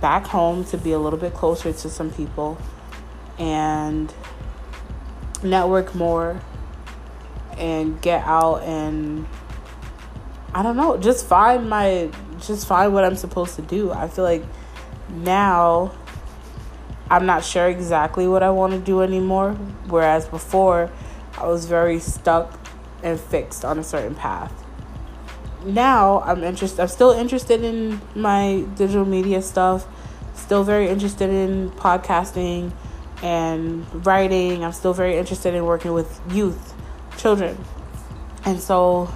back 0.00 0.26
home 0.26 0.64
to 0.66 0.78
be 0.78 0.92
a 0.92 0.98
little 0.98 1.18
bit 1.18 1.34
closer 1.34 1.72
to 1.72 1.90
some 1.90 2.10
people 2.10 2.58
and 3.38 4.12
network 5.42 5.94
more 5.94 6.40
and 7.56 8.00
get 8.02 8.24
out 8.26 8.62
and 8.62 9.26
I 10.54 10.62
don't 10.62 10.76
know, 10.76 10.96
just 10.96 11.26
find 11.26 11.68
my 11.68 12.10
just 12.40 12.66
find 12.66 12.92
what 12.92 13.04
I'm 13.04 13.16
supposed 13.16 13.56
to 13.56 13.62
do. 13.62 13.92
I 13.92 14.08
feel 14.08 14.24
like 14.24 14.44
now 15.10 15.92
I'm 17.10 17.26
not 17.26 17.44
sure 17.44 17.68
exactly 17.68 18.26
what 18.26 18.42
I 18.42 18.50
want 18.50 18.72
to 18.72 18.78
do 18.78 19.02
anymore 19.02 19.52
whereas 19.88 20.26
before 20.26 20.90
I 21.38 21.46
was 21.46 21.66
very 21.66 21.98
stuck 21.98 22.58
and 23.02 23.20
fixed 23.20 23.64
on 23.64 23.78
a 23.78 23.84
certain 23.84 24.14
path 24.14 24.52
now 25.66 26.20
I'm 26.20 26.44
interested. 26.44 26.80
I'm 26.80 26.88
still 26.88 27.10
interested 27.10 27.62
in 27.62 28.00
my 28.14 28.64
digital 28.76 29.04
media 29.04 29.42
stuff. 29.42 29.86
Still 30.34 30.64
very 30.64 30.88
interested 30.88 31.28
in 31.30 31.70
podcasting 31.72 32.72
and 33.22 34.06
writing. 34.06 34.64
I'm 34.64 34.72
still 34.72 34.94
very 34.94 35.16
interested 35.16 35.54
in 35.54 35.64
working 35.64 35.92
with 35.92 36.20
youth, 36.30 36.74
children, 37.16 37.56
and 38.44 38.60
so 38.60 39.12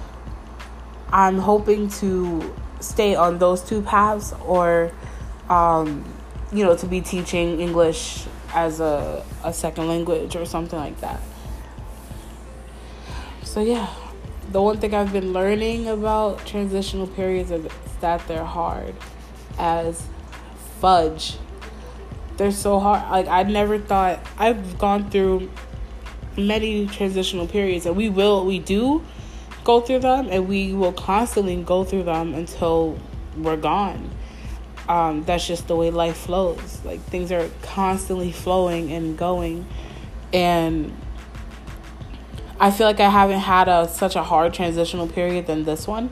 I'm 1.11 1.37
hoping 1.37 1.89
to 2.01 2.53
stay 2.79 3.15
on 3.15 3.37
those 3.39 3.61
two 3.61 3.81
paths, 3.81 4.33
or 4.45 4.91
um, 5.49 6.05
you 6.51 6.63
know, 6.63 6.75
to 6.75 6.87
be 6.87 7.01
teaching 7.01 7.59
English 7.59 8.25
as 8.53 8.79
a 8.79 9.25
a 9.43 9.53
second 9.53 9.87
language 9.87 10.35
or 10.35 10.45
something 10.45 10.79
like 10.79 10.99
that. 11.01 11.21
So 13.43 13.61
yeah 13.61 13.87
the 14.51 14.61
one 14.61 14.77
thing 14.79 14.93
I've 14.93 15.13
been 15.13 15.31
learning 15.31 15.87
about 15.87 16.45
transitional 16.45 17.07
periods 17.07 17.51
is 17.51 17.71
that 18.01 18.27
they're 18.27 18.43
hard 18.43 18.93
as 19.57 20.05
fudge. 20.79 21.37
They're 22.41 22.51
so 22.51 22.79
hard. 22.79 23.07
Like 23.11 23.27
I 23.27 23.43
never 23.43 23.77
thought 23.77 24.19
I've 24.35 24.79
gone 24.79 25.11
through 25.11 25.51
many 26.35 26.87
transitional 26.87 27.45
periods 27.45 27.85
and 27.85 27.95
we 27.95 28.09
will 28.09 28.47
we 28.47 28.57
do 28.57 29.05
go 29.63 29.79
through 29.79 29.99
them 29.99 30.27
and 30.31 30.47
we 30.47 30.73
will 30.73 30.91
constantly 30.91 31.55
go 31.61 31.83
through 31.83 32.01
them 32.01 32.33
until 32.33 32.97
we're 33.37 33.57
gone. 33.57 34.09
Um, 34.89 35.23
that's 35.23 35.45
just 35.45 35.67
the 35.67 35.75
way 35.75 35.91
life 35.91 36.17
flows. 36.17 36.81
Like 36.83 37.01
things 37.01 37.31
are 37.31 37.47
constantly 37.61 38.31
flowing 38.31 38.91
and 38.91 39.15
going 39.15 39.67
and 40.33 40.97
I 42.59 42.71
feel 42.71 42.87
like 42.87 42.99
I 42.99 43.09
haven't 43.11 43.41
had 43.41 43.67
a 43.67 43.87
such 43.87 44.15
a 44.15 44.23
hard 44.23 44.55
transitional 44.55 45.07
period 45.07 45.45
than 45.45 45.63
this 45.63 45.85
one. 45.85 46.09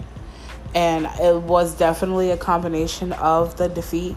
And 0.75 1.07
it 1.19 1.41
was 1.41 1.74
definitely 1.74 2.29
a 2.29 2.38
combination 2.38 3.13
of 3.13 3.57
the 3.57 3.67
defeat 3.67 4.15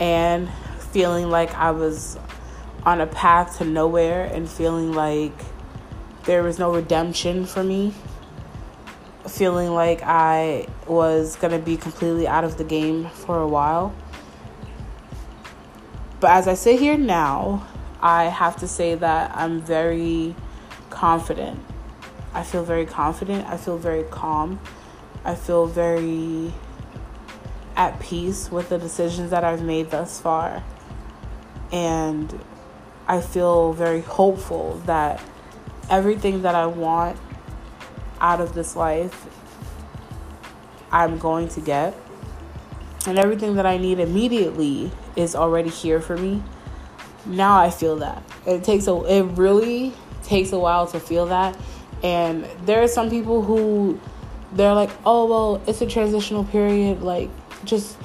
and 0.00 0.48
feeling 0.92 1.30
like 1.30 1.54
I 1.54 1.70
was 1.70 2.18
on 2.84 3.00
a 3.00 3.06
path 3.06 3.58
to 3.58 3.64
nowhere 3.64 4.24
and 4.24 4.48
feeling 4.48 4.92
like 4.92 5.32
there 6.24 6.42
was 6.42 6.58
no 6.58 6.72
redemption 6.72 7.46
for 7.46 7.64
me. 7.64 7.94
Feeling 9.26 9.70
like 9.72 10.02
I 10.02 10.68
was 10.86 11.36
going 11.36 11.52
to 11.52 11.64
be 11.64 11.76
completely 11.76 12.28
out 12.28 12.44
of 12.44 12.58
the 12.58 12.64
game 12.64 13.08
for 13.08 13.40
a 13.40 13.48
while. 13.48 13.94
But 16.20 16.30
as 16.30 16.46
I 16.46 16.54
sit 16.54 16.78
here 16.78 16.98
now, 16.98 17.66
I 18.00 18.24
have 18.24 18.56
to 18.56 18.68
say 18.68 18.94
that 18.96 19.32
I'm 19.34 19.60
very 19.60 20.34
confident. 20.90 21.58
I 22.34 22.42
feel 22.42 22.64
very 22.64 22.86
confident. 22.86 23.46
I 23.48 23.56
feel 23.56 23.78
very 23.78 24.04
calm. 24.04 24.60
I 25.24 25.34
feel 25.34 25.66
very 25.66 26.52
at 27.76 27.98
peace 28.00 28.50
with 28.50 28.68
the 28.68 28.78
decisions 28.78 29.30
that 29.30 29.44
I've 29.44 29.62
made 29.62 29.90
thus 29.90 30.20
far. 30.20 30.62
And 31.72 32.38
I 33.08 33.20
feel 33.20 33.72
very 33.72 34.02
hopeful 34.02 34.80
that 34.86 35.22
everything 35.90 36.42
that 36.42 36.54
I 36.54 36.66
want 36.66 37.18
out 38.20 38.40
of 38.40 38.54
this 38.54 38.76
life, 38.76 39.26
I'm 40.90 41.18
going 41.18 41.48
to 41.48 41.60
get. 41.60 41.94
And 43.06 43.18
everything 43.18 43.56
that 43.56 43.66
I 43.66 43.78
need 43.78 43.98
immediately 43.98 44.92
is 45.16 45.34
already 45.34 45.70
here 45.70 46.00
for 46.00 46.16
me. 46.16 46.42
Now 47.26 47.58
I 47.58 47.70
feel 47.70 47.96
that. 47.96 48.22
It 48.46 48.62
takes 48.64 48.86
a 48.86 48.94
it 49.04 49.22
really 49.36 49.92
takes 50.22 50.52
a 50.52 50.58
while 50.58 50.86
to 50.88 51.00
feel 51.00 51.26
that. 51.26 51.58
And 52.02 52.44
there 52.64 52.82
are 52.82 52.88
some 52.88 53.10
people 53.10 53.42
who 53.42 54.00
they're 54.52 54.74
like, 54.74 54.90
"Oh, 55.04 55.26
well, 55.26 55.62
it's 55.66 55.80
a 55.80 55.86
transitional 55.86 56.44
period, 56.44 57.02
like 57.02 57.30
just 57.64 57.96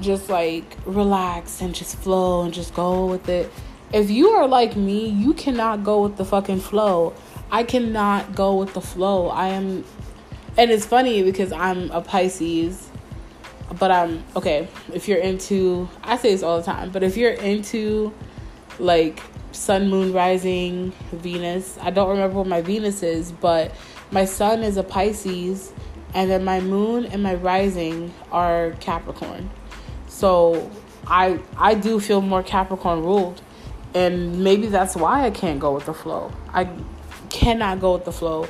just 0.00 0.28
like 0.28 0.76
relax 0.84 1.60
and 1.60 1.74
just 1.74 1.96
flow 1.96 2.42
and 2.42 2.52
just 2.52 2.74
go 2.74 3.06
with 3.06 3.28
it." 3.28 3.50
If 3.92 4.10
you 4.10 4.28
are 4.30 4.46
like 4.46 4.76
me, 4.76 5.08
you 5.08 5.32
cannot 5.32 5.82
go 5.82 6.02
with 6.02 6.16
the 6.16 6.24
fucking 6.24 6.60
flow. 6.60 7.14
I 7.50 7.62
cannot 7.62 8.34
go 8.34 8.54
with 8.56 8.74
the 8.74 8.80
flow. 8.80 9.28
I 9.28 9.48
am 9.48 9.84
and 10.56 10.70
it's 10.70 10.84
funny 10.84 11.22
because 11.22 11.52
I'm 11.52 11.90
a 11.92 12.00
Pisces, 12.00 12.90
but 13.78 13.90
I'm 13.90 14.24
okay, 14.36 14.68
if 14.92 15.08
you're 15.08 15.18
into 15.18 15.88
I 16.02 16.16
say 16.16 16.32
this 16.32 16.42
all 16.42 16.58
the 16.58 16.64
time, 16.64 16.90
but 16.90 17.02
if 17.02 17.16
you're 17.16 17.32
into 17.32 18.12
like 18.78 19.22
sun, 19.52 19.88
moon, 19.88 20.12
rising, 20.12 20.92
Venus. 21.12 21.78
I 21.80 21.90
don't 21.90 22.08
remember 22.08 22.36
what 22.36 22.46
my 22.46 22.62
Venus 22.62 23.02
is, 23.02 23.32
but 23.32 23.72
my 24.10 24.24
sun 24.24 24.62
is 24.62 24.76
a 24.76 24.82
Pisces, 24.82 25.72
and 26.14 26.30
then 26.30 26.44
my 26.44 26.60
moon 26.60 27.06
and 27.06 27.22
my 27.22 27.34
rising 27.34 28.12
are 28.30 28.72
Capricorn. 28.80 29.50
So 30.18 30.68
I 31.06 31.38
I 31.56 31.74
do 31.74 32.00
feel 32.00 32.20
more 32.20 32.42
Capricorn 32.42 33.04
ruled, 33.04 33.40
and 33.94 34.42
maybe 34.42 34.66
that's 34.66 34.96
why 34.96 35.24
I 35.24 35.30
can't 35.30 35.60
go 35.60 35.72
with 35.72 35.86
the 35.86 35.94
flow. 35.94 36.32
I 36.52 36.68
cannot 37.30 37.78
go 37.80 37.92
with 37.94 38.04
the 38.04 38.10
flow. 38.10 38.48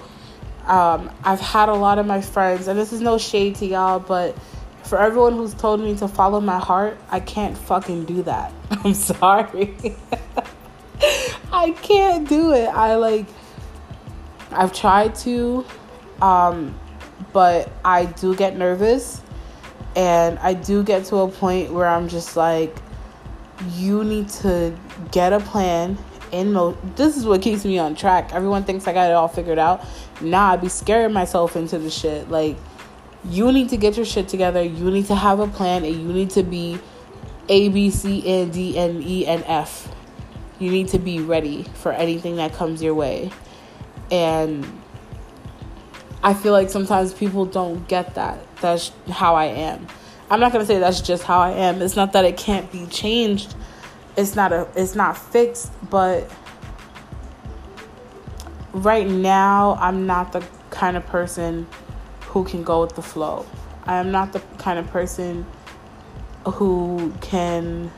Um, 0.65 1.11
I've 1.23 1.41
had 1.41 1.69
a 1.69 1.75
lot 1.75 1.99
of 1.99 2.07
my 2.07 2.23
friends, 2.23 2.69
and 2.69 2.79
this 2.79 2.95
is 2.95 3.03
no 3.03 3.19
shade 3.19 3.57
to 3.57 3.67
y'all, 3.67 3.99
but 3.99 4.35
for 4.83 4.99
everyone 4.99 5.35
who's 5.35 5.53
told 5.53 5.81
me 5.81 5.95
to 5.97 6.09
follow 6.09 6.41
my 6.41 6.59
heart, 6.59 6.97
I 7.11 7.21
can't 7.21 7.57
fucking 7.57 8.07
do 8.07 8.23
that. 8.23 8.51
I'm 8.71 8.95
sorry. 8.95 9.77
I 11.53 11.73
can't 11.73 12.27
do 12.27 12.53
it. 12.53 12.69
I 12.69 12.95
like 12.95 13.27
I've 14.53 14.73
tried 14.73 15.15
to 15.17 15.67
um 16.23 16.79
but 17.35 17.71
I 17.85 18.07
do 18.07 18.35
get 18.35 18.57
nervous 18.57 19.21
and 19.99 20.38
I 20.38 20.55
do 20.55 20.85
get 20.85 21.05
to 21.07 21.17
a 21.17 21.28
point 21.28 21.73
where 21.73 21.88
I'm 21.88 22.09
just 22.09 22.37
like 22.37 22.75
you 23.75 24.05
need 24.05 24.28
to 24.28 24.75
get 25.11 25.33
a 25.33 25.40
plan 25.40 25.99
in 26.31 26.52
mo 26.52 26.78
this 26.95 27.17
is 27.17 27.26
what 27.26 27.43
keeps 27.43 27.64
me 27.64 27.78
on 27.78 27.97
track. 27.97 28.33
Everyone 28.33 28.62
thinks 28.62 28.87
I 28.87 28.93
got 28.93 29.11
it 29.11 29.14
all 29.14 29.26
figured 29.26 29.59
out. 29.59 29.85
Nah, 30.21 30.52
I 30.52 30.57
be 30.57 30.69
scaring 30.69 31.12
myself 31.12 31.57
into 31.57 31.78
the 31.78 31.90
shit. 31.90 32.31
Like 32.31 32.57
you 33.28 33.50
need 33.50 33.71
to 33.71 33.76
get 33.76 33.97
your 33.97 34.07
shit 34.07 34.28
together. 34.28 34.62
You 34.62 34.90
need 34.93 35.07
to 35.07 35.17
have 35.17 35.40
a 35.40 35.49
plan 35.49 35.85
and 35.85 35.95
you 35.95 36.12
need 36.12 36.31
to 36.31 36.45
be 36.45 36.78
A 37.49 37.69
B 37.69 37.90
C 37.90 38.23
N 38.25 38.50
D 38.50 38.78
N 38.78 39.02
E 39.02 39.26
and 39.26 39.43
F 39.47 39.93
you 40.61 40.71
need 40.71 40.88
to 40.88 40.99
be 40.99 41.21
ready 41.21 41.64
for 41.75 41.93
anything 41.93 42.37
that 42.37 42.52
comes 42.52 42.83
your 42.83 42.95
way. 42.95 43.31
And 44.11 44.64
I 46.23 46.35
feel 46.35 46.53
like 46.53 46.71
sometimes 46.71 47.15
people 47.15 47.47
don't 47.47 47.87
get 47.89 48.15
that. 48.17 48.39
That's 48.61 48.91
how 49.11 49.37
I 49.37 49.47
am. 49.47 49.87
I'm 50.31 50.41
not 50.41 50.53
to 50.53 50.67
say 50.67 50.79
that's 50.79 51.01
just 51.01 51.23
how 51.23 51.39
I 51.39 51.53
am. 51.53 51.81
It's 51.81 51.97
not 51.97 52.13
that 52.13 52.25
it 52.25 52.37
can't 52.37 52.71
be 52.71 52.87
changed. 52.87 53.55
It's 54.17 54.35
not 54.35 54.53
a 54.53 54.69
it's 54.75 54.95
not 54.95 55.17
fixed, 55.17 55.73
but 55.89 56.31
right 58.73 59.07
now 59.07 59.79
I'm 59.81 60.07
not 60.07 60.33
the 60.33 60.45
kind 60.71 60.97
of 60.97 61.07
person 61.07 61.67
who 62.27 62.45
can 62.45 62.63
go 62.63 62.83
with 62.83 62.95
the 62.95 63.03
flow. 63.03 63.47
I 63.85 63.97
am 63.97 64.11
not 64.11 64.33
the 64.33 64.41
kind 64.59 64.79
of 64.79 64.87
person 64.89 65.47
who 66.45 67.13
can 67.21 67.91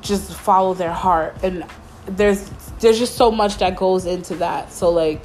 just 0.00 0.32
follow 0.32 0.74
their 0.74 0.92
heart 0.92 1.36
and 1.42 1.64
there's 2.06 2.50
there's 2.80 2.98
just 2.98 3.14
so 3.14 3.30
much 3.30 3.58
that 3.58 3.76
goes 3.76 4.04
into 4.04 4.34
that 4.34 4.70
so 4.70 4.90
like 4.90 5.22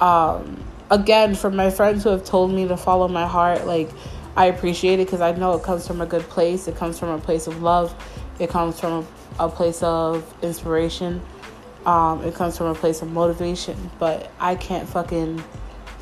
um 0.00 0.62
again 0.92 1.34
for 1.34 1.50
my 1.50 1.70
friends 1.70 2.04
who 2.04 2.10
have 2.10 2.22
told 2.22 2.52
me 2.52 2.68
to 2.68 2.76
follow 2.76 3.08
my 3.08 3.26
heart 3.26 3.66
like 3.66 3.88
i 4.36 4.44
appreciate 4.44 5.00
it 5.00 5.06
because 5.06 5.22
i 5.22 5.32
know 5.32 5.54
it 5.54 5.62
comes 5.62 5.86
from 5.86 6.00
a 6.02 6.06
good 6.06 6.22
place. 6.22 6.68
It 6.68 6.76
comes 6.76 6.98
from 6.98 7.08
a 7.08 7.18
place 7.18 7.46
of 7.46 7.62
love. 7.62 7.94
It 8.38 8.50
comes 8.50 8.78
from 8.78 9.06
a, 9.40 9.48
place 9.48 9.82
of 9.82 10.22
inspiration. 10.42 11.22
Um 11.86 12.22
it 12.24 12.34
comes 12.34 12.58
from 12.58 12.66
a 12.66 12.74
place 12.74 13.00
of 13.00 13.10
motivation. 13.10 13.90
But 13.98 14.30
i 14.38 14.54
can't 14.54 14.86
fucking 14.86 15.42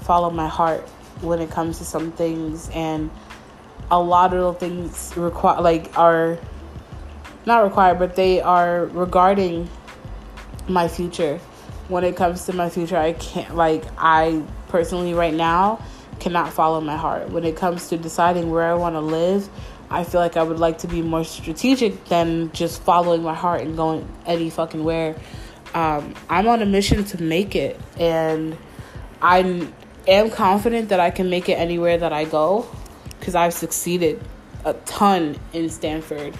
follow 0.02 0.30
my 0.30 0.48
heart 0.48 0.82
when 1.20 1.40
it 1.40 1.50
comes 1.50 1.78
to 1.78 1.84
some 1.84 2.10
things. 2.12 2.68
And 2.74 3.10
a 3.92 4.00
lot 4.00 4.34
of 4.34 4.54
the 4.54 4.60
things 4.60 5.12
require 5.16 5.60
like 5.60 5.96
are 5.96 6.38
not 7.46 7.62
required 7.62 7.98
but 8.00 8.16
they 8.16 8.40
are 8.40 8.86
regarding 8.86 9.68
my 10.66 10.88
future. 10.88 11.38
When 11.86 12.04
it 12.04 12.16
comes 12.16 12.46
to 12.46 12.52
my 12.52 12.70
future 12.70 12.96
i 12.96 13.12
can't 13.12 13.54
like 13.54 13.84
i 13.98 14.42
personally 14.70 15.14
right 15.14 15.34
now 15.34 15.82
cannot 16.18 16.52
follow 16.52 16.80
my 16.80 16.96
heart 16.96 17.30
when 17.30 17.44
it 17.44 17.56
comes 17.56 17.88
to 17.88 17.96
deciding 17.96 18.50
where 18.50 18.70
i 18.70 18.74
want 18.74 18.94
to 18.94 19.00
live 19.00 19.48
i 19.90 20.04
feel 20.04 20.20
like 20.20 20.36
i 20.36 20.42
would 20.42 20.58
like 20.58 20.78
to 20.78 20.86
be 20.86 21.02
more 21.02 21.24
strategic 21.24 22.04
than 22.06 22.50
just 22.52 22.82
following 22.82 23.22
my 23.22 23.34
heart 23.34 23.60
and 23.60 23.76
going 23.76 24.06
any 24.26 24.50
fucking 24.50 24.84
where 24.84 25.14
um, 25.74 26.14
i'm 26.28 26.46
on 26.48 26.62
a 26.62 26.66
mission 26.66 27.04
to 27.04 27.22
make 27.22 27.54
it 27.54 27.80
and 27.98 28.56
i 29.22 29.38
am 30.06 30.30
confident 30.30 30.88
that 30.90 31.00
i 31.00 31.10
can 31.10 31.28
make 31.30 31.48
it 31.48 31.54
anywhere 31.54 31.96
that 31.98 32.12
i 32.12 32.24
go 32.24 32.66
because 33.20 33.34
I've 33.34 33.52
succeeded 33.52 34.20
a 34.64 34.72
ton 34.72 35.38
in 35.52 35.68
Stamford. 35.68 36.34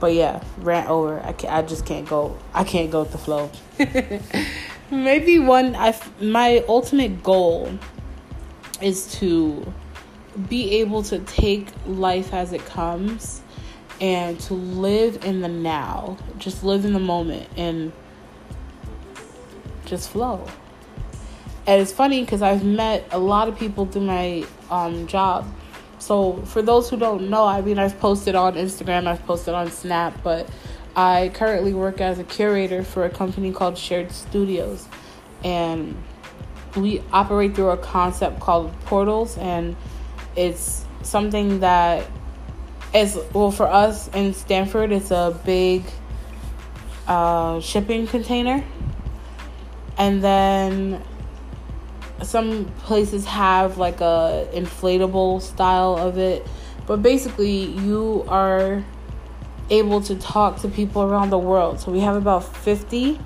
But 0.00 0.14
yeah, 0.14 0.42
rant 0.58 0.88
over. 0.88 1.20
I 1.20 1.32
can 1.32 1.50
I 1.50 1.62
just 1.62 1.84
can't 1.84 2.08
go. 2.08 2.38
I 2.54 2.64
can't 2.64 2.90
go 2.90 3.00
with 3.02 3.12
the 3.12 3.18
flow. 3.18 3.50
Maybe 4.92 5.38
one. 5.38 5.74
I 5.74 5.98
my 6.20 6.64
ultimate 6.68 7.22
goal 7.22 7.76
is 8.80 9.12
to 9.18 9.72
be 10.48 10.80
able 10.80 11.02
to 11.04 11.18
take 11.20 11.68
life 11.86 12.32
as 12.32 12.52
it 12.52 12.64
comes 12.66 13.42
and 14.00 14.38
to 14.40 14.54
live 14.54 15.24
in 15.24 15.40
the 15.40 15.48
now. 15.48 16.16
Just 16.38 16.62
live 16.62 16.84
in 16.84 16.92
the 16.92 17.00
moment 17.00 17.48
and 17.56 17.92
just 19.86 20.10
flow 20.10 20.46
and 21.66 21.80
it's 21.80 21.92
funny 21.92 22.22
because 22.22 22.42
I've 22.42 22.64
met 22.64 23.06
a 23.12 23.18
lot 23.18 23.48
of 23.48 23.56
people 23.58 23.86
through 23.86 24.02
my 24.02 24.44
um, 24.70 25.06
job. 25.06 25.46
So 25.98 26.42
for 26.46 26.60
those 26.60 26.90
who 26.90 26.96
don't 26.96 27.30
know, 27.30 27.44
I 27.44 27.60
mean, 27.60 27.78
I've 27.78 27.98
posted 28.00 28.34
on 28.34 28.54
Instagram, 28.54 29.06
I've 29.06 29.24
posted 29.24 29.54
on 29.54 29.70
Snap, 29.70 30.20
but 30.24 30.48
I 30.94 31.30
currently 31.34 31.72
work 31.72 32.00
as 32.00 32.18
a 32.18 32.24
curator 32.24 32.82
for 32.82 33.04
a 33.04 33.10
company 33.10 33.52
called 33.52 33.78
Shared 33.78 34.12
Studios, 34.12 34.86
and 35.42 35.96
we 36.76 37.02
operate 37.12 37.54
through 37.54 37.70
a 37.70 37.76
concept 37.76 38.40
called 38.40 38.72
portals, 38.82 39.38
and 39.38 39.76
it's 40.36 40.84
something 41.02 41.60
that 41.60 42.06
is 42.94 43.18
well 43.32 43.50
for 43.50 43.66
us 43.66 44.08
in 44.08 44.34
Stamford. 44.34 44.92
It's 44.92 45.10
a 45.10 45.38
big 45.44 45.84
uh, 47.06 47.60
shipping 47.60 48.06
container, 48.06 48.64
and 49.96 50.22
then 50.22 51.02
some 52.22 52.66
places 52.78 53.24
have 53.24 53.78
like 53.78 54.00
a 54.00 54.48
inflatable 54.52 55.42
style 55.42 55.96
of 55.96 56.18
it 56.18 56.46
but 56.86 57.02
basically 57.02 57.64
you 57.80 58.24
are 58.28 58.84
able 59.72 60.00
to 60.02 60.14
talk 60.16 60.60
to 60.60 60.68
people 60.68 61.02
around 61.02 61.30
the 61.30 61.38
world 61.38 61.80
so 61.80 61.90
we 61.90 62.00
have 62.00 62.14
about 62.14 62.44
50 62.44 63.18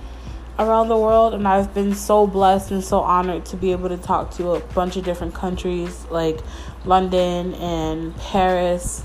around 0.59 0.89
the 0.89 0.97
world 0.97 1.35
and 1.35 1.47
i've 1.47 1.75
been 1.75 1.95
so 1.95 2.27
blessed 2.27 2.71
and 2.71 2.83
so 2.83 3.01
honored 3.01 3.45
to 3.45 3.57
be 3.57 3.73
able 3.73 3.89
to 3.89 3.97
talk 3.97 4.31
to 4.31 4.53
a 4.53 4.61
bunch 4.75 4.97
of 4.97 5.05
different 5.05 5.35
countries 5.35 6.07
like 6.11 6.39
london 6.85 7.53
and 7.55 8.17
paris 8.17 9.03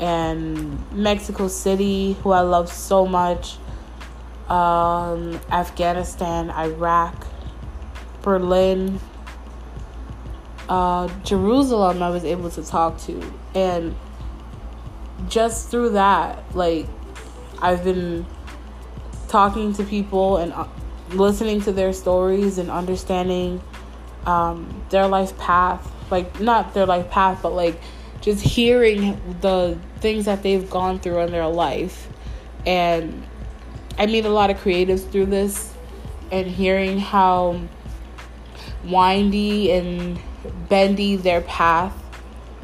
and 0.00 0.90
mexico 0.92 1.46
city 1.46 2.14
who 2.22 2.30
i 2.30 2.40
love 2.40 2.72
so 2.72 3.06
much 3.06 3.58
um, 4.48 5.38
afghanistan 5.50 6.50
iraq 6.50 7.26
berlin 8.22 8.98
uh, 10.68 11.08
Jerusalem 11.22 12.02
I 12.02 12.08
was 12.08 12.24
able 12.24 12.50
to 12.50 12.64
talk 12.64 12.98
to. 13.02 13.20
And 13.54 13.94
just 15.28 15.70
through 15.70 15.90
that, 15.90 16.42
like, 16.54 16.86
I've 17.60 17.84
been 17.84 18.26
talking 19.28 19.72
to 19.74 19.84
people 19.84 20.36
and 20.38 20.52
uh, 20.52 20.66
listening 21.10 21.60
to 21.62 21.72
their 21.72 21.92
stories 21.92 22.58
and 22.58 22.70
understanding 22.70 23.62
um, 24.26 24.84
their 24.90 25.06
life 25.06 25.36
path. 25.38 25.90
Like, 26.10 26.40
not 26.40 26.74
their 26.74 26.86
life 26.86 27.10
path, 27.10 27.40
but 27.42 27.54
like 27.54 27.80
just 28.20 28.42
hearing 28.42 29.20
the 29.40 29.78
things 29.98 30.26
that 30.26 30.42
they've 30.42 30.68
gone 30.68 30.98
through 31.00 31.20
in 31.20 31.32
their 31.32 31.48
life. 31.48 32.08
And 32.66 33.26
I 33.98 34.06
meet 34.06 34.24
a 34.24 34.30
lot 34.30 34.50
of 34.50 34.58
creatives 34.58 35.08
through 35.10 35.26
this 35.26 35.74
and 36.30 36.46
hearing 36.46 36.98
how 36.98 37.60
windy 38.84 39.72
and 39.72 40.18
bendy 40.68 41.16
their 41.16 41.40
path 41.42 41.94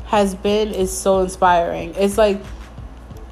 has 0.09 0.35
been 0.35 0.73
is 0.73 0.97
so 0.97 1.21
inspiring. 1.21 1.95
It's 1.97 2.19
like 2.19 2.43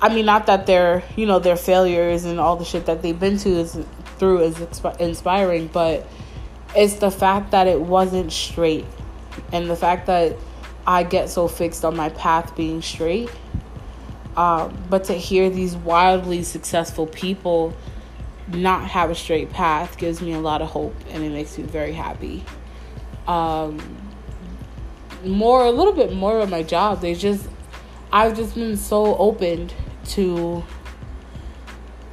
I 0.01 0.15
mean 0.15 0.27
not 0.27 0.47
that 0.47 0.67
their, 0.67 1.03
you 1.17 1.27
know, 1.27 1.39
their 1.39 1.57
failures 1.57 2.25
and 2.25 2.39
all 2.39 2.57
the 2.57 2.65
shit 2.65 2.87
that 2.87 3.03
they've 3.03 3.19
been 3.19 3.39
to 3.39 3.49
is 3.49 3.79
through 4.19 4.41
is 4.41 4.61
inspiring, 5.01 5.69
but 5.69 6.07
it's 6.75 6.95
the 6.95 7.11
fact 7.11 7.53
that 7.53 7.67
it 7.67 7.81
wasn't 7.81 8.31
straight 8.31 8.85
and 9.53 9.69
the 9.71 9.77
fact 9.77 10.07
that 10.07 10.37
I 10.87 11.03
get 11.03 11.31
so 11.31 11.49
fixed 11.49 11.85
on 11.85 11.97
my 11.97 12.11
path 12.11 12.55
being 12.55 12.83
straight. 12.83 13.31
Um, 14.37 14.77
but 14.91 15.05
to 15.05 15.15
hear 15.15 15.49
these 15.49 15.75
wildly 15.77 16.43
successful 16.43 17.07
people 17.07 17.75
not 18.49 18.85
have 18.91 19.11
a 19.11 19.15
straight 19.15 19.51
path 19.51 19.97
gives 19.97 20.21
me 20.21 20.35
a 20.35 20.39
lot 20.39 20.61
of 20.61 20.69
hope 20.69 20.95
and 21.09 21.25
it 21.25 21.31
makes 21.31 21.57
me 21.57 21.65
very 21.65 21.93
happy. 21.93 22.45
Um, 23.27 24.06
more 25.24 25.64
a 25.64 25.70
little 25.70 25.92
bit 25.92 26.12
more 26.12 26.40
of 26.40 26.50
my 26.50 26.62
job. 26.62 27.00
They 27.00 27.14
just 27.14 27.48
I've 28.12 28.37
just 28.37 28.55
been 28.55 28.76
so 28.76 29.16
opened 29.16 29.74
to 30.11 30.64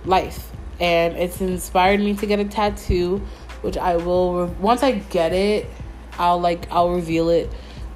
life 0.06 0.52
and 0.80 1.16
it's 1.16 1.40
inspired 1.40 2.00
me 2.00 2.16
to 2.16 2.26
get 2.26 2.40
a 2.40 2.46
tattoo 2.46 3.22
which 3.62 3.78
I 3.78 3.96
will 3.96 4.48
once 4.60 4.84
I 4.84 4.94
get 4.94 5.32
it 5.32 5.68
I'll 6.18 6.40
like 6.40 6.70
I'll 6.72 6.90
reveal 6.90 7.30
it 7.30 7.50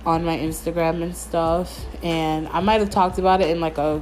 on 0.06 0.24
my 0.24 0.38
Instagram 0.38 1.04
and 1.04 1.15
stuff 1.15 1.86
and 2.04 2.48
I 2.50 2.62
might 2.62 2.80
have 2.80 2.89
talked 2.89 3.17
about 3.17 3.41
it 3.41 3.50
in 3.50 3.60
like 3.60 3.78
a 3.78 4.02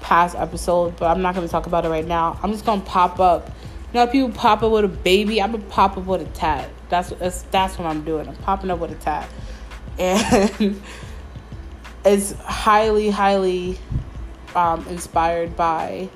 past 0.00 0.36
episode 0.36 0.96
but 0.96 1.10
I'm 1.10 1.20
not 1.20 1.34
going 1.34 1.46
to 1.46 1.50
talk 1.50 1.66
about 1.66 1.84
it 1.84 1.88
right 1.88 2.06
now. 2.06 2.38
I'm 2.42 2.52
just 2.52 2.64
going 2.64 2.80
to 2.80 2.86
pop 2.86 3.20
up 3.20 3.48
you 3.92 4.00
know 4.00 4.06
people 4.06 4.30
pop 4.30 4.62
up 4.62 4.72
with 4.72 4.84
a 4.84 4.88
baby 4.88 5.42
I'm 5.42 5.52
going 5.52 5.62
to 5.62 5.68
pop 5.68 5.98
up 5.98 6.06
with 6.06 6.22
a 6.22 6.30
tat. 6.32 6.70
That's 6.88 7.10
that's 7.10 7.42
that's 7.42 7.78
what 7.78 7.86
I'm 7.86 8.04
doing. 8.04 8.28
I'm 8.28 8.36
popping 8.36 8.70
up 8.70 8.78
with 8.78 8.92
a 8.92 8.94
tat 8.94 9.28
and 9.98 10.80
it's 12.04 12.32
highly, 12.32 13.10
highly 13.10 13.78
um, 14.54 14.86
inspired 14.88 15.56
by. 15.56 16.08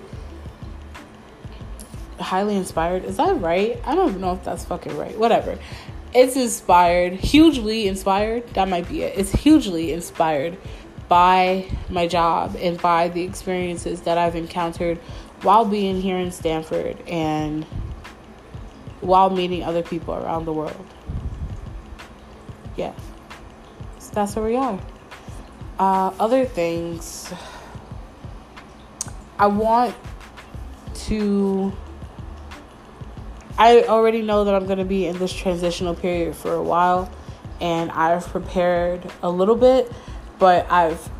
Highly 2.18 2.56
inspired. 2.56 3.04
Is 3.04 3.16
that 3.16 3.40
right? 3.40 3.80
I 3.84 3.94
don't 3.94 4.20
know 4.20 4.32
if 4.32 4.44
that's 4.44 4.64
fucking 4.64 4.96
right. 4.96 5.16
Whatever. 5.18 5.58
It's 6.12 6.36
inspired, 6.36 7.14
hugely 7.14 7.88
inspired. 7.88 8.46
That 8.50 8.68
might 8.68 8.88
be 8.88 9.02
it. 9.02 9.16
It's 9.16 9.32
hugely 9.32 9.92
inspired 9.92 10.58
by 11.08 11.66
my 11.88 12.06
job 12.06 12.56
and 12.60 12.80
by 12.80 13.08
the 13.08 13.22
experiences 13.22 14.02
that 14.02 14.18
I've 14.18 14.36
encountered 14.36 14.98
while 15.42 15.64
being 15.64 16.00
here 16.00 16.18
in 16.18 16.30
Stamford 16.30 17.00
and 17.08 17.64
while 19.00 19.30
meeting 19.30 19.64
other 19.64 19.82
people 19.82 20.14
around 20.14 20.44
the 20.44 20.52
world. 20.52 20.86
Yeah 22.76 22.92
that's 24.12 24.36
where 24.36 24.44
we 24.44 24.56
are. 24.56 24.78
Uh, 25.78 26.12
other 26.18 26.44
things, 26.44 27.32
I 29.38 29.46
want 29.46 29.94
to. 31.06 31.72
I 33.58 33.82
already 33.82 34.22
know 34.22 34.44
that 34.44 34.54
I'm 34.54 34.66
going 34.66 34.78
to 34.78 34.84
be 34.84 35.06
in 35.06 35.18
this 35.18 35.32
transitional 35.32 35.94
period 35.94 36.34
for 36.34 36.54
a 36.54 36.62
while, 36.62 37.10
and 37.60 37.90
I've 37.90 38.26
prepared 38.26 39.10
a 39.22 39.30
little 39.30 39.56
bit, 39.56 39.90
but 40.38 40.70
I've 40.70 41.10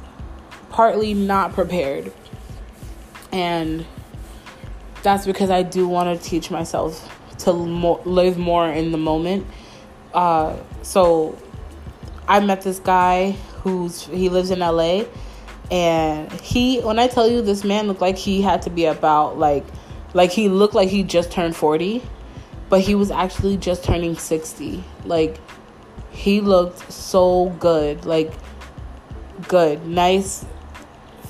partly 0.71 1.15
not 1.15 1.53
prepared. 1.53 2.13
And 3.33 3.87
that's 5.03 5.27
because 5.27 5.51
I 5.51 5.63
do 5.63 5.87
want 5.87 6.21
to 6.21 6.29
teach 6.29 6.51
myself 6.51 7.17
to 7.41 7.53
mo- 7.53 8.03
live 8.05 8.39
more 8.39 8.69
in 8.69 8.93
the 8.93 8.99
moment. 8.99 9.47
Uh, 10.13 10.57
so 10.83 11.39
I 12.31 12.39
met 12.39 12.63
this 12.63 12.79
guy 12.79 13.33
who's 13.65 14.05
he 14.05 14.29
lives 14.29 14.53
in 14.53 14.61
LA 14.61 15.03
and 15.69 16.31
he 16.41 16.79
when 16.79 17.01
I 17.01 17.09
tell 17.09 17.29
you 17.29 17.43
this 17.43 17.65
man 17.65 17.89
looked 17.89 18.01
like 18.01 18.17
he 18.17 18.41
had 18.41 18.63
to 18.63 18.71
be 18.71 18.85
about 18.85 19.37
like 19.37 19.67
like 20.15 20.31
he 20.31 20.49
looked 20.49 20.75
like 20.75 20.89
he 20.89 21.03
just 21.03 21.33
turned 21.33 21.57
40 21.57 22.01
but 22.69 22.83
he 22.83 22.95
was 22.95 23.11
actually 23.11 23.57
just 23.57 23.83
turning 23.83 24.15
60 24.15 24.85
like 25.07 25.41
he 26.13 26.41
looked 26.41 26.93
so 26.93 27.51
good 27.59 28.05
like 28.05 28.33
good 29.49 29.85
nice 29.85 30.47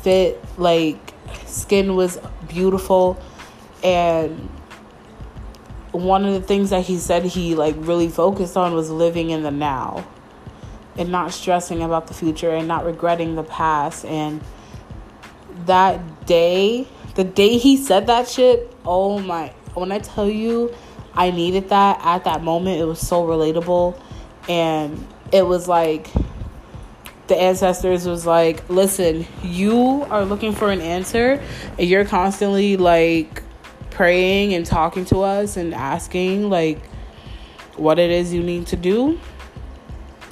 fit 0.02 0.44
like 0.58 1.14
skin 1.46 1.96
was 1.96 2.20
beautiful 2.46 3.18
and 3.82 4.50
one 5.92 6.26
of 6.26 6.34
the 6.34 6.42
things 6.42 6.68
that 6.68 6.84
he 6.84 6.98
said 6.98 7.24
he 7.24 7.54
like 7.54 7.74
really 7.78 8.10
focused 8.10 8.58
on 8.58 8.74
was 8.74 8.90
living 8.90 9.30
in 9.30 9.42
the 9.42 9.50
now 9.50 10.06
and 10.96 11.10
not 11.10 11.32
stressing 11.32 11.82
about 11.82 12.06
the 12.06 12.14
future 12.14 12.50
and 12.50 12.66
not 12.68 12.84
regretting 12.84 13.36
the 13.36 13.42
past 13.42 14.04
and 14.04 14.40
that 15.66 16.26
day 16.26 16.86
the 17.14 17.24
day 17.24 17.58
he 17.58 17.76
said 17.76 18.06
that 18.06 18.28
shit 18.28 18.74
oh 18.84 19.18
my 19.18 19.48
when 19.74 19.92
i 19.92 19.98
tell 19.98 20.28
you 20.28 20.74
i 21.14 21.30
needed 21.30 21.68
that 21.68 22.00
at 22.04 22.24
that 22.24 22.42
moment 22.42 22.80
it 22.80 22.84
was 22.84 23.00
so 23.00 23.24
relatable 23.24 23.98
and 24.48 25.06
it 25.32 25.46
was 25.46 25.68
like 25.68 26.10
the 27.28 27.36
ancestors 27.36 28.06
was 28.06 28.26
like 28.26 28.68
listen 28.68 29.26
you 29.42 30.02
are 30.10 30.24
looking 30.24 30.52
for 30.52 30.70
an 30.70 30.80
answer 30.80 31.40
and 31.78 31.88
you're 31.88 32.04
constantly 32.04 32.76
like 32.76 33.42
praying 33.90 34.54
and 34.54 34.64
talking 34.64 35.04
to 35.04 35.20
us 35.20 35.56
and 35.56 35.74
asking 35.74 36.48
like 36.48 36.82
what 37.76 37.98
it 37.98 38.10
is 38.10 38.32
you 38.32 38.42
need 38.42 38.66
to 38.68 38.76
do. 38.76 39.18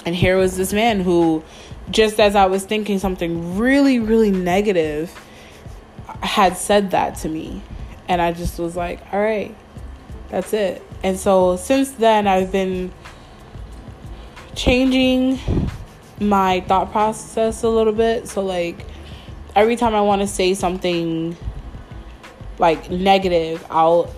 And 0.09 0.17
here 0.17 0.39
was 0.39 0.57
this 0.57 0.73
man 0.73 1.01
who, 1.01 1.45
just 1.91 2.19
as 2.19 2.35
I 2.35 2.47
was 2.47 2.65
thinking 2.65 2.99
something 2.99 3.59
really, 3.59 3.99
really 3.99 4.31
negative, 4.31 5.13
had 6.23 6.57
said 6.57 6.93
that 6.93 7.17
to 7.17 7.29
me. 7.29 7.61
And 8.09 8.23
I 8.23 8.33
just 8.33 8.59
was 8.59 8.75
like, 8.75 9.03
all 9.13 9.21
right, 9.21 9.55
that's 10.31 10.55
it. 10.55 10.83
And 11.03 11.19
so 11.19 11.57
since 11.57 11.91
then, 11.91 12.27
I've 12.27 12.51
been 12.51 12.91
changing 14.55 15.41
my 16.19 16.63
thought 16.63 16.91
process 16.91 17.63
a 17.63 17.69
little 17.69 17.93
bit. 17.93 18.29
So, 18.29 18.43
like, 18.43 18.87
every 19.55 19.77
time 19.77 19.95
I 19.95 20.01
want 20.01 20.23
to 20.23 20.27
say 20.27 20.55
something 20.55 21.37
like 22.59 22.91
negative, 22.91 23.63
I'll 23.69 24.11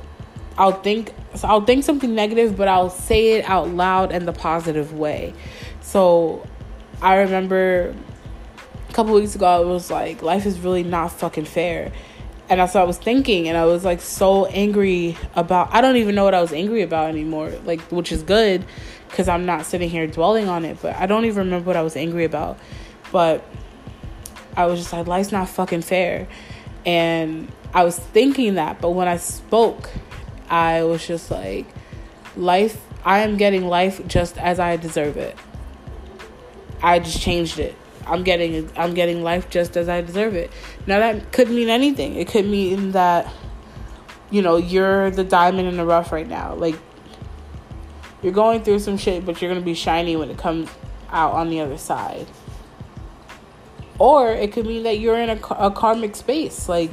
I'll 0.56 0.70
think 0.70 1.12
I'll 1.42 1.64
think 1.64 1.82
something 1.82 2.14
negative, 2.14 2.56
but 2.56 2.68
I'll 2.68 2.90
say 2.90 3.32
it 3.32 3.44
out 3.48 3.70
loud 3.70 4.12
in 4.12 4.24
the 4.24 4.32
positive 4.32 4.92
way. 4.92 5.34
So 5.80 6.46
I 7.02 7.16
remember 7.16 7.94
a 8.88 8.92
couple 8.92 9.14
weeks 9.14 9.34
ago 9.34 9.46
I 9.46 9.60
was 9.60 9.90
like, 9.90 10.22
life 10.22 10.46
is 10.46 10.58
really 10.60 10.82
not 10.82 11.12
fucking 11.12 11.46
fair. 11.46 11.92
And 12.48 12.58
that's 12.58 12.74
what 12.74 12.80
I 12.80 12.84
was 12.84 12.98
thinking, 12.98 13.48
and 13.48 13.56
I 13.56 13.64
was 13.64 13.84
like 13.84 14.00
so 14.00 14.46
angry 14.46 15.16
about. 15.36 15.72
I 15.72 15.80
don't 15.80 15.96
even 15.96 16.16
know 16.16 16.24
what 16.24 16.34
I 16.34 16.40
was 16.40 16.52
angry 16.52 16.82
about 16.82 17.08
anymore. 17.08 17.52
Like, 17.64 17.80
which 17.92 18.10
is 18.10 18.24
good, 18.24 18.64
because 19.08 19.28
I'm 19.28 19.46
not 19.46 19.66
sitting 19.66 19.88
here 19.88 20.08
dwelling 20.08 20.48
on 20.48 20.64
it. 20.64 20.78
But 20.82 20.96
I 20.96 21.06
don't 21.06 21.26
even 21.26 21.44
remember 21.44 21.68
what 21.68 21.76
I 21.76 21.82
was 21.82 21.94
angry 21.94 22.24
about. 22.24 22.58
But 23.12 23.44
I 24.56 24.66
was 24.66 24.80
just 24.80 24.92
like, 24.92 25.06
life's 25.06 25.30
not 25.30 25.48
fucking 25.48 25.82
fair, 25.82 26.26
and 26.84 27.52
I 27.72 27.84
was 27.84 27.96
thinking 27.96 28.54
that, 28.54 28.80
but 28.80 28.90
when 28.90 29.06
I 29.06 29.16
spoke, 29.16 29.88
I 30.48 30.82
was 30.82 31.06
just 31.06 31.30
like, 31.30 31.66
life, 32.36 32.84
I 33.04 33.20
am 33.20 33.36
getting 33.36 33.68
life 33.68 34.04
just 34.08 34.36
as 34.38 34.58
I 34.58 34.76
deserve 34.76 35.16
it. 35.16 35.38
I 36.82 36.98
just 36.98 37.20
changed 37.20 37.58
it. 37.58 37.76
I'm 38.06 38.24
getting 38.24 38.70
I'm 38.76 38.94
getting 38.94 39.22
life 39.22 39.50
just 39.50 39.76
as 39.76 39.88
I 39.88 40.00
deserve 40.00 40.34
it. 40.34 40.50
Now 40.86 40.98
that 41.00 41.32
could 41.32 41.50
mean 41.50 41.68
anything. 41.68 42.16
It 42.16 42.28
could 42.28 42.46
mean 42.46 42.92
that 42.92 43.32
you 44.30 44.42
know, 44.42 44.56
you're 44.56 45.10
the 45.10 45.24
diamond 45.24 45.68
in 45.68 45.76
the 45.76 45.84
rough 45.84 46.12
right 46.12 46.28
now. 46.28 46.54
Like 46.54 46.76
you're 48.22 48.32
going 48.32 48.62
through 48.62 48.78
some 48.78 48.96
shit, 48.96 49.26
but 49.26 49.40
you're 49.40 49.50
going 49.50 49.60
to 49.60 49.64
be 49.64 49.74
shiny 49.74 50.16
when 50.16 50.30
it 50.30 50.38
comes 50.38 50.70
out 51.10 51.32
on 51.32 51.50
the 51.50 51.60
other 51.60 51.78
side. 51.78 52.26
Or 53.98 54.30
it 54.30 54.52
could 54.52 54.66
mean 54.66 54.84
that 54.84 54.98
you're 54.98 55.18
in 55.18 55.30
a, 55.30 55.40
a 55.58 55.70
karmic 55.70 56.16
space. 56.16 56.68
Like 56.68 56.90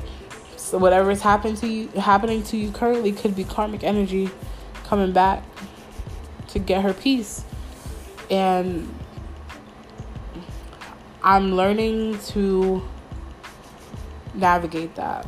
so 0.58 0.78
whatever 0.78 1.12
is 1.12 1.22
to 1.22 1.68
you 1.68 1.88
happening 1.90 2.44
to 2.44 2.58
you 2.58 2.72
currently 2.72 3.12
could 3.12 3.36
be 3.36 3.44
karmic 3.44 3.84
energy 3.84 4.30
coming 4.84 5.14
back 5.14 5.44
to 6.50 6.60
get 6.60 6.82
her 6.84 6.94
peace. 6.94 7.44
And 8.30 8.94
I'm 11.28 11.58
learning 11.58 12.20
to 12.28 12.82
navigate 14.34 14.96
that. 14.96 15.28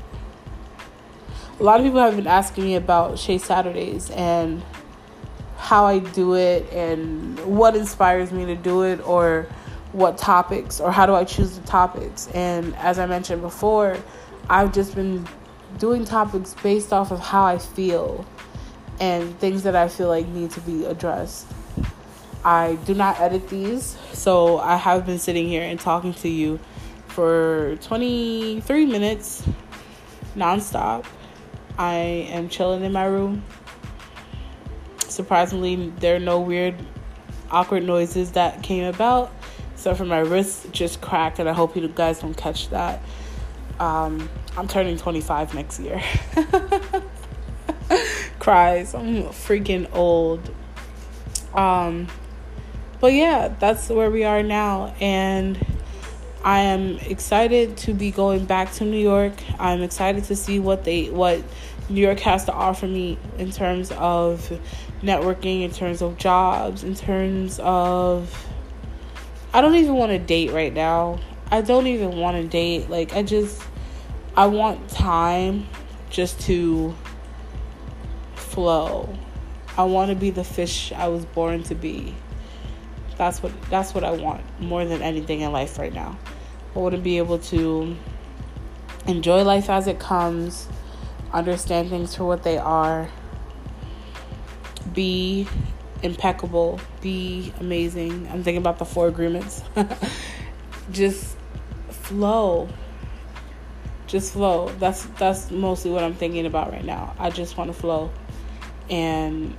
A 1.59 1.63
lot 1.63 1.81
of 1.81 1.85
people 1.85 1.99
have 1.99 2.15
been 2.15 2.25
asking 2.25 2.63
me 2.63 2.75
about 2.75 3.19
Shay 3.19 3.37
Saturdays 3.37 4.09
and 4.11 4.63
how 5.57 5.85
I 5.85 5.99
do 5.99 6.35
it 6.35 6.71
and 6.71 7.37
what 7.41 7.75
inspires 7.75 8.31
me 8.31 8.45
to 8.45 8.55
do 8.55 8.83
it 8.83 9.05
or 9.05 9.45
what 9.91 10.17
topics 10.17 10.79
or 10.79 10.89
how 10.89 11.05
do 11.05 11.13
I 11.13 11.25
choose 11.25 11.59
the 11.59 11.67
topics. 11.67 12.29
And 12.33 12.73
as 12.77 12.97
I 12.97 13.05
mentioned 13.05 13.41
before, 13.41 13.97
I've 14.49 14.71
just 14.71 14.95
been 14.95 15.27
doing 15.79 16.05
topics 16.05 16.55
based 16.63 16.93
off 16.93 17.11
of 17.11 17.19
how 17.19 17.43
I 17.43 17.57
feel 17.57 18.25
and 19.01 19.37
things 19.39 19.63
that 19.63 19.75
I 19.75 19.89
feel 19.89 20.07
like 20.07 20.29
need 20.29 20.51
to 20.51 20.61
be 20.61 20.85
addressed. 20.85 21.45
I 22.43 22.75
do 22.85 22.93
not 22.93 23.19
edit 23.19 23.49
these, 23.49 23.97
so 24.13 24.59
I 24.59 24.77
have 24.77 25.05
been 25.05 25.19
sitting 25.19 25.47
here 25.47 25.63
and 25.63 25.79
talking 25.79 26.13
to 26.15 26.29
you 26.29 26.59
for 27.07 27.77
23 27.81 28.85
minutes 28.85 29.43
nonstop. 30.35 31.05
I 31.77 32.27
am 32.31 32.49
chilling 32.49 32.83
in 32.83 32.93
my 32.93 33.05
room. 33.05 33.43
Surprisingly, 35.07 35.89
there 35.99 36.15
are 36.15 36.19
no 36.19 36.39
weird, 36.39 36.75
awkward 37.51 37.83
noises 37.83 38.33
that 38.33 38.63
came 38.63 38.85
about. 38.85 39.33
So 39.75 39.95
for 39.95 40.05
my 40.05 40.19
wrist 40.19 40.71
just 40.71 41.01
cracked, 41.01 41.39
and 41.39 41.49
I 41.49 41.53
hope 41.53 41.75
you 41.75 41.87
guys 41.87 42.19
don't 42.19 42.35
catch 42.35 42.69
that. 42.69 43.01
Um, 43.79 44.29
I'm 44.57 44.67
turning 44.67 44.97
25 44.97 45.55
next 45.55 45.79
year. 45.79 46.01
Cries. 48.39 48.93
I'm 48.93 49.23
freaking 49.25 49.89
old. 49.93 50.53
Um, 51.53 52.07
but 52.99 53.13
yeah, 53.13 53.53
that's 53.59 53.89
where 53.89 54.11
we 54.11 54.23
are 54.23 54.43
now. 54.43 54.93
And 54.99 55.57
I 56.43 56.59
am 56.61 56.97
excited 56.99 57.77
to 57.77 57.93
be 57.93 58.11
going 58.11 58.45
back 58.45 58.71
to 58.73 58.85
New 58.85 58.99
York. 58.99 59.33
I'm 59.59 59.81
excited 59.81 60.25
to 60.25 60.35
see 60.35 60.59
what 60.59 60.83
they 60.83 61.09
what 61.09 61.43
New 61.89 62.01
York 62.01 62.19
has 62.19 62.45
to 62.45 62.53
offer 62.53 62.87
me 62.87 63.17
in 63.37 63.51
terms 63.51 63.91
of 63.91 64.59
networking, 65.01 65.63
in 65.63 65.71
terms 65.71 66.01
of 66.01 66.17
jobs, 66.17 66.83
in 66.83 66.95
terms 66.95 67.59
of 67.61 68.47
I 69.53 69.61
don't 69.61 69.75
even 69.75 69.95
want 69.95 70.11
to 70.11 70.19
date 70.19 70.51
right 70.51 70.73
now. 70.73 71.19
I 71.51 71.61
don't 71.61 71.87
even 71.87 72.17
want 72.17 72.37
to 72.37 72.47
date. 72.47 72.89
Like 72.89 73.15
I 73.15 73.23
just 73.23 73.61
I 74.35 74.45
want 74.45 74.89
time 74.89 75.67
just 76.09 76.39
to 76.41 76.95
flow. 78.35 79.17
I 79.77 79.83
want 79.83 80.09
to 80.09 80.15
be 80.15 80.29
the 80.29 80.43
fish 80.43 80.91
I 80.91 81.07
was 81.07 81.25
born 81.25 81.63
to 81.63 81.75
be. 81.75 82.15
That's 83.19 83.43
what 83.43 83.51
that's 83.69 83.93
what 83.93 84.05
I 84.05 84.11
want 84.11 84.41
more 84.61 84.85
than 84.85 85.01
anything 85.01 85.41
in 85.41 85.51
life 85.51 85.77
right 85.77 85.93
now. 85.93 86.17
I 86.73 86.79
want 86.79 86.95
to 86.95 87.01
be 87.01 87.17
able 87.17 87.37
to 87.37 87.97
enjoy 89.07 89.43
life 89.43 89.69
as 89.69 89.87
it 89.87 89.99
comes, 89.99 90.69
understand 91.33 91.89
things 91.89 92.15
for 92.15 92.23
what 92.23 92.43
they 92.43 92.57
are, 92.57 93.09
be 94.93 95.47
impeccable, 96.01 96.79
be 97.01 97.53
amazing. 97.59 98.27
I'm 98.31 98.41
thinking 98.41 98.61
about 98.61 98.79
the 98.79 98.85
four 98.85 99.09
agreements. 99.09 99.63
Just 100.91 101.35
flow 101.89 102.69
just 104.09 104.33
flow. 104.33 104.69
That's 104.79 105.03
that's 105.19 105.51
mostly 105.51 105.91
what 105.91 106.03
I'm 106.03 106.15
thinking 106.15 106.47
about 106.47 106.71
right 106.71 106.83
now. 106.83 107.13
I 107.19 107.29
just 107.29 107.57
want 107.57 107.71
to 107.71 107.79
flow, 107.79 108.09
and 108.89 109.55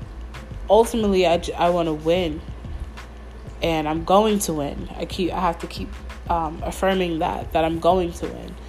ultimately, 0.69 1.25
I, 1.27 1.41
I 1.57 1.71
want 1.71 1.87
to 1.87 1.93
win, 1.93 2.41
and 3.63 3.89
I'm 3.89 4.05
going 4.05 4.39
to 4.41 4.55
win. 4.55 4.89
I 4.97 5.05
keep 5.05 5.33
I 5.33 5.41
have 5.41 5.59
to 5.61 5.67
keep 5.67 5.89
um, 6.29 6.63
affirming 6.65 7.19
that 7.21 7.53
that 7.53 7.65
I'm 7.65 7.79
going 7.81 8.13
to 8.15 8.27
win. 8.27 8.55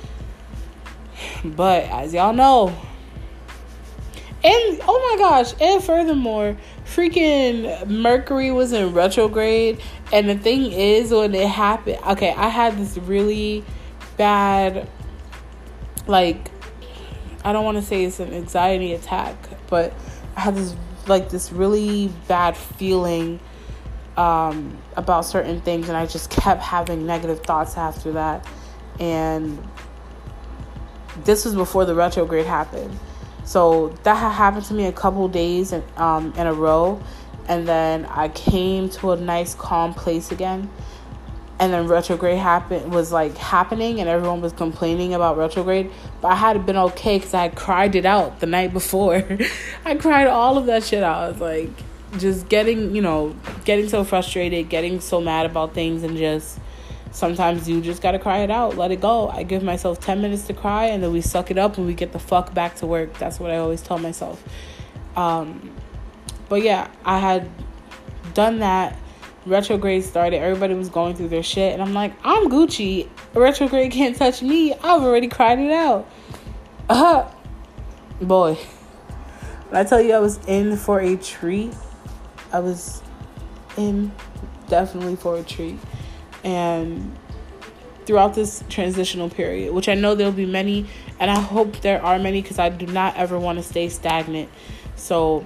But 1.46 1.84
as 1.84 2.14
y'all 2.16 2.34
know, 2.34 2.70
and 4.44 4.82
oh 4.88 5.10
my 5.12 5.24
gosh, 5.24 5.54
and 5.62 5.84
furthermore, 5.84 6.58
freaking 6.86 7.88
Mercury 7.88 8.52
was 8.52 8.74
in 8.74 8.94
retrograde, 8.94 9.80
and 10.12 10.28
the 10.28 10.38
thing 10.38 10.72
is, 10.72 11.12
when 11.12 11.36
it 11.36 11.48
happened, 11.48 12.00
okay, 12.08 12.34
I 12.34 12.48
had 12.50 12.78
this 12.78 12.98
really 12.98 13.64
bad 14.18 14.88
like 16.08 16.50
I 17.44 17.54
don't 17.54 17.66
want 17.66 17.78
to 17.78 17.84
say 17.84 18.04
it's 18.04 18.20
an 18.20 18.34
anxiety 18.34 18.94
attack, 18.94 19.36
but 19.68 19.94
I 20.36 20.42
had 20.42 20.56
this 20.56 20.76
like 21.08 21.30
this 21.30 21.52
really 21.52 22.12
bad 22.28 22.56
feeling 22.56 23.40
um, 24.18 24.78
about 24.96 25.26
certain 25.26 25.62
things, 25.62 25.88
and 25.88 25.98
I 25.98 26.06
just 26.06 26.30
kept 26.30 26.62
having 26.62 27.06
negative 27.06 27.42
thoughts 27.42 27.78
after 27.78 28.12
that. 28.14 28.48
And 29.00 29.62
this 31.24 31.46
was 31.46 31.56
before 31.56 31.86
the 31.86 31.96
retrograde 31.96 32.46
happened. 32.46 32.98
So 33.44 33.90
that 34.04 34.16
had 34.16 34.32
happened 34.32 34.66
to 34.66 34.74
me 34.74 34.86
a 34.86 34.92
couple 34.92 35.28
days 35.28 35.74
in, 35.74 35.84
um, 35.98 36.34
in 36.38 36.48
a 36.48 36.54
row. 36.54 37.02
And 37.48 37.68
then 37.68 38.06
I 38.06 38.30
came 38.30 38.90
to 38.90 39.12
a 39.12 39.18
nice, 39.18 39.56
calm 39.56 39.94
place 39.94 40.32
again. 40.32 40.70
And 41.60 41.72
then 41.72 41.88
retrograde 41.88 42.40
happened 42.40 42.92
was 42.92 43.12
like 43.12 43.38
happening, 43.38 44.00
and 44.00 44.10
everyone 44.10 44.42
was 44.42 44.52
complaining 44.52 45.14
about 45.14 45.38
retrograde. 45.38 45.92
But 46.20 46.30
I 46.30 46.36
had 46.36 46.66
been 46.66 46.78
okay 46.78 47.20
because 47.20 47.36
I 47.36 47.44
had 47.44 47.56
cried 47.56 47.96
it 47.96 48.06
out 48.06 48.40
the 48.40 48.48
night 48.48 48.74
before. 48.74 49.24
I 49.86 49.96
cried 49.96 50.28
all 50.28 50.58
of 50.58 50.66
that 50.66 50.84
shit 50.84 51.04
out. 51.04 51.18
I 51.18 51.28
was 51.30 51.40
like, 51.40 51.70
just 52.18 52.50
getting, 52.50 52.96
you 52.96 53.02
know, 53.02 53.36
getting 53.66 53.90
so 53.90 54.04
frustrated, 54.04 54.70
getting 54.70 55.00
so 55.00 55.22
mad 55.22 55.46
about 55.46 55.74
things, 55.74 56.04
and 56.04 56.18
just 56.18 56.60
sometimes 57.12 57.68
you 57.68 57.82
just 57.82 58.02
gotta 58.02 58.20
cry 58.20 58.40
it 58.40 58.52
out, 58.52 58.78
let 58.78 58.92
it 58.92 59.02
go. 59.02 59.30
I 59.30 59.44
give 59.44 59.64
myself 59.64 60.00
10 60.00 60.22
minutes 60.22 60.48
to 60.48 60.54
cry, 60.54 60.86
and 60.86 61.04
then 61.04 61.12
we 61.12 61.22
suck 61.22 61.52
it 61.52 61.58
up 61.58 61.78
and 61.78 61.86
we 61.86 61.94
get 61.94 62.12
the 62.12 62.20
fuck 62.20 62.54
back 62.54 62.76
to 62.78 62.86
work. 62.86 63.18
That's 63.18 63.40
what 63.40 63.52
I 63.52 63.58
always 63.58 63.82
tell 63.82 63.98
myself. 63.98 64.44
Um, 65.16 65.72
but 66.50 66.64
yeah, 66.64 66.90
I 67.06 67.20
had 67.20 67.50
done 68.34 68.60
that. 68.60 68.98
Retrograde 69.46 70.04
started, 70.04 70.38
everybody 70.38 70.76
was 70.76 70.90
going 70.90 71.16
through 71.16 71.30
their 71.30 71.42
shit, 71.44 71.74
and 71.74 71.82
I'm 71.82 71.94
like, 71.94 72.14
I'm 72.24 72.50
Gucci. 72.50 73.10
Retrograde 73.34 73.92
can't 73.92 74.16
touch 74.16 74.44
me. 74.44 74.74
I've 74.74 75.02
already 75.02 75.28
cried 75.28 75.60
it 75.60 75.72
out. 75.72 76.08
Uh, 76.88 77.28
boy, 78.22 78.54
when 79.70 79.82
I 79.82 79.84
tell 79.84 80.00
you 80.00 80.14
I 80.14 80.20
was 80.20 80.38
in 80.46 80.78
for 80.78 81.00
a 81.00 81.16
treat, 81.18 81.74
I 82.52 82.60
was 82.60 83.02
in 83.78 84.12
definitely 84.68 85.16
for 85.16 85.38
a 85.38 85.44
treat. 85.44 85.78
And 86.44 87.18
throughout 88.06 88.34
this 88.34 88.64
transitional 88.68 89.30
period, 89.30 89.74
which 89.74 89.88
I 89.88 89.94
know 89.94 90.16
there'll 90.16 90.32
be 90.34 90.46
many, 90.46 90.88
and 91.20 91.30
I 91.30 91.40
hope 91.40 91.82
there 91.82 92.04
are 92.04 92.18
many 92.18 92.42
because 92.42 92.60
I 92.60 92.70
do 92.70 92.88
not 92.88 93.16
ever 93.16 93.38
want 93.38 93.60
to 93.60 93.64
stay 93.64 93.90
stagnant. 93.90 94.50
So 94.96 95.46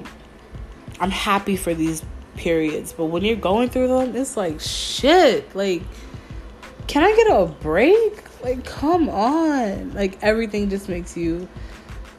I'm 0.99 1.11
happy 1.11 1.57
for 1.57 1.73
these 1.73 2.03
periods. 2.37 2.93
But 2.93 3.05
when 3.05 3.23
you're 3.23 3.35
going 3.35 3.69
through 3.69 3.89
them, 3.89 4.15
it's 4.15 4.37
like 4.37 4.59
shit. 4.61 5.53
Like, 5.55 5.83
can 6.87 7.03
I 7.03 7.13
get 7.15 7.27
a 7.27 7.45
break? 7.45 8.23
Like, 8.43 8.63
come 8.63 9.09
on. 9.09 9.93
Like, 9.93 10.21
everything 10.21 10.69
just 10.69 10.87
makes 10.87 11.17
you 11.17 11.47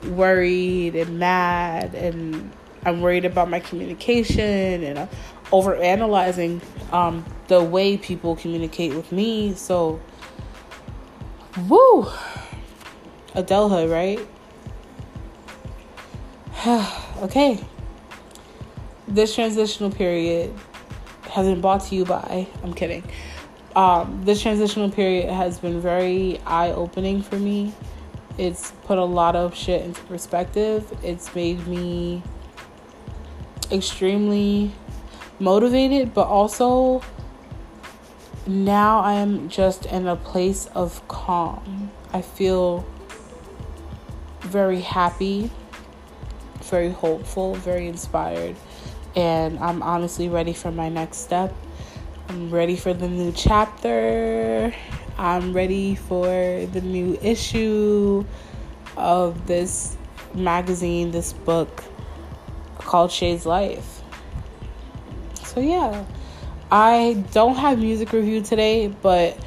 worried 0.09 0.95
and 0.97 1.19
mad 1.19 1.95
and 1.95 2.53
I'm 2.87 3.01
worried 3.01 3.25
about 3.25 3.51
my 3.51 3.59
communication 3.59 4.85
and 4.85 4.99
I'm 5.01 5.09
over 5.51 5.75
analyzing 5.75 6.63
um, 6.93 7.25
the 7.49 7.63
way 7.63 7.97
people 7.97 8.37
communicate 8.37 8.95
with 8.95 9.11
me. 9.11 9.55
So, 9.55 10.01
woo, 11.69 12.05
Adelha, 13.35 13.91
right? 13.91 14.21
okay. 17.23 17.59
This 19.09 19.35
transitional 19.35 19.91
period 19.91 20.55
has 21.31 21.47
been 21.47 21.61
brought 21.61 21.83
to 21.87 21.95
you 21.97 22.05
by, 22.05 22.47
I'm 22.63 22.73
kidding. 22.73 23.03
Um, 23.75 24.23
this 24.25 24.41
transitional 24.43 24.93
period 24.93 25.29
has 25.29 25.59
been 25.59 25.81
very 25.81 26.41
eye 26.47 26.71
opening 26.71 27.21
for 27.21 27.37
me. 27.37 27.75
It's 28.39 28.71
put 28.85 28.99
a 28.99 29.05
lot 29.05 29.35
of 29.35 29.57
shit 29.57 29.83
into 29.83 30.01
perspective. 30.03 30.97
It's 31.03 31.35
made 31.35 31.67
me 31.67 32.23
extremely 33.71 34.73
motivated, 35.39 36.15
but 36.15 36.27
also 36.27 37.03
now 38.47 39.01
I 39.01 39.15
am 39.15 39.49
just 39.49 39.87
in 39.87 40.07
a 40.07 40.17
place 40.17 40.67
of 40.67 41.07
calm. 41.09 41.91
I 42.13 42.23
feel 42.23 42.87
very 44.41 44.81
happy, 44.81 45.51
very 46.63 46.91
hopeful, 46.91 47.55
very 47.55 47.89
inspired, 47.89 48.57
and 49.15 49.59
I'm 49.59 49.83
honestly 49.83 50.29
ready 50.29 50.53
for 50.53 50.71
my 50.71 50.89
next 50.89 51.19
step. 51.19 51.55
I'm 52.29 52.51
ready 52.51 52.77
for 52.77 52.93
the 52.93 53.09
new 53.09 53.33
chapter. 53.33 54.75
I'm 55.19 55.53
ready 55.53 55.95
for 55.95 56.27
the 56.27 56.81
new 56.83 57.19
issue 57.23 58.25
of 58.97 59.47
this 59.47 59.97
magazine, 60.35 61.11
this 61.11 61.33
book 61.33 61.83
called 62.87 63.13
Shay's 63.13 63.45
Life. 63.45 64.03
So, 65.45 65.61
yeah, 65.61 66.05
I 66.71 67.25
don't 67.33 67.57
have 67.57 67.79
music 67.79 68.13
review 68.13 68.41
today, 68.41 68.89
but 68.89 69.39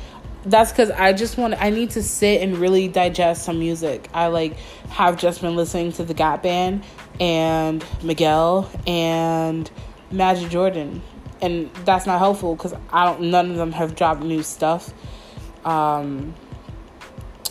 that's 0.45 0.71
because 0.71 0.89
I 0.91 1.13
just 1.13 1.37
want 1.37 1.61
I 1.61 1.69
need 1.69 1.91
to 1.91 2.03
sit 2.03 2.41
and 2.41 2.57
really 2.57 2.87
digest 2.87 3.43
some 3.43 3.59
music. 3.59 4.09
I 4.13 4.27
like 4.27 4.57
have 4.89 5.17
just 5.17 5.41
been 5.41 5.55
listening 5.55 5.91
to 5.93 6.03
the 6.03 6.13
Gap 6.13 6.43
Band 6.43 6.83
and 7.19 7.83
Miguel 8.01 8.69
and 8.87 9.69
Majid 10.11 10.49
Jordan, 10.49 11.01
and 11.41 11.69
that's 11.85 12.05
not 12.05 12.19
helpful 12.19 12.55
because 12.55 12.73
I 12.91 13.05
don't. 13.05 13.29
None 13.31 13.51
of 13.51 13.57
them 13.57 13.71
have 13.73 13.95
dropped 13.95 14.21
new 14.21 14.43
stuff. 14.43 14.93
Um, 15.65 16.33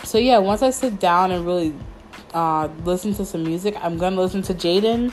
so 0.04 0.16
yeah, 0.16 0.38
once 0.38 0.62
I 0.62 0.70
sit 0.70 0.98
down 0.98 1.30
and 1.30 1.44
really 1.44 1.74
uh, 2.32 2.68
listen 2.84 3.12
to 3.14 3.26
some 3.26 3.44
music, 3.44 3.76
I'm 3.80 3.98
gonna 3.98 4.20
listen 4.20 4.40
to 4.42 4.54
Jaden 4.54 5.12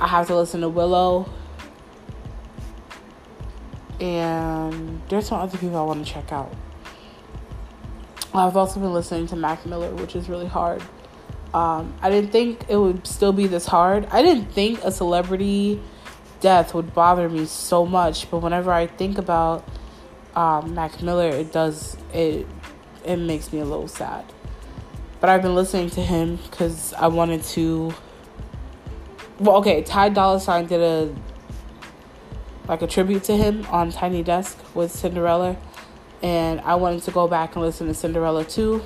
I 0.00 0.06
have 0.06 0.26
to 0.28 0.36
listen 0.36 0.60
to 0.60 0.68
Willow. 0.68 1.28
And 4.00 5.02
there's 5.08 5.26
some 5.26 5.40
other 5.40 5.58
people 5.58 5.76
I 5.76 5.82
want 5.82 6.06
to 6.06 6.12
check 6.12 6.32
out. 6.32 6.54
I've 8.32 8.56
also 8.56 8.78
been 8.78 8.92
listening 8.92 9.26
to 9.28 9.36
Mac 9.36 9.66
Miller, 9.66 9.92
which 9.96 10.14
is 10.14 10.28
really 10.28 10.46
hard. 10.46 10.82
Um, 11.52 11.94
I 12.02 12.10
didn't 12.10 12.30
think 12.30 12.66
it 12.68 12.76
would 12.76 13.06
still 13.06 13.32
be 13.32 13.46
this 13.46 13.66
hard. 13.66 14.06
I 14.12 14.22
didn't 14.22 14.52
think 14.52 14.84
a 14.84 14.92
celebrity 14.92 15.80
death 16.40 16.74
would 16.74 16.94
bother 16.94 17.28
me 17.28 17.46
so 17.46 17.84
much, 17.86 18.30
but 18.30 18.38
whenever 18.38 18.70
I 18.70 18.86
think 18.86 19.18
about 19.18 19.66
um, 20.36 20.74
Mac 20.74 21.02
Miller, 21.02 21.30
it 21.30 21.52
does 21.52 21.96
it 22.12 22.46
it 23.04 23.16
makes 23.16 23.52
me 23.52 23.60
a 23.60 23.64
little 23.64 23.88
sad. 23.88 24.24
But 25.20 25.30
I've 25.30 25.42
been 25.42 25.54
listening 25.54 25.90
to 25.90 26.02
him 26.02 26.36
because 26.36 26.92
I 26.94 27.08
wanted 27.08 27.42
to 27.44 27.92
well, 29.38 29.56
okay, 29.56 29.82
Ty 29.82 30.10
Dolla 30.10 30.40
Sign 30.40 30.66
did 30.66 30.80
a 30.80 31.14
like 32.66 32.82
a 32.82 32.86
tribute 32.86 33.24
to 33.24 33.36
him 33.36 33.66
on 33.70 33.90
Tiny 33.90 34.22
Desk 34.22 34.58
with 34.74 34.90
Cinderella, 34.90 35.56
and 36.22 36.60
I 36.60 36.74
wanted 36.74 37.02
to 37.04 37.10
go 37.10 37.26
back 37.28 37.54
and 37.54 37.64
listen 37.64 37.86
to 37.86 37.94
Cinderella 37.94 38.44
too, 38.44 38.82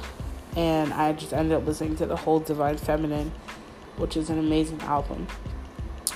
and 0.57 0.93
I 0.93 1.13
just 1.15 1.33
ended 1.33 1.57
up 1.57 1.67
listening 1.67 1.97
to 1.97 2.07
the 2.07 2.17
whole 2.17 2.39
Divine 2.39 2.77
Feminine, 2.77 3.33
which 3.97 4.17
is 4.17 4.31
an 4.31 4.39
amazing 4.39 4.81
album. 4.83 5.27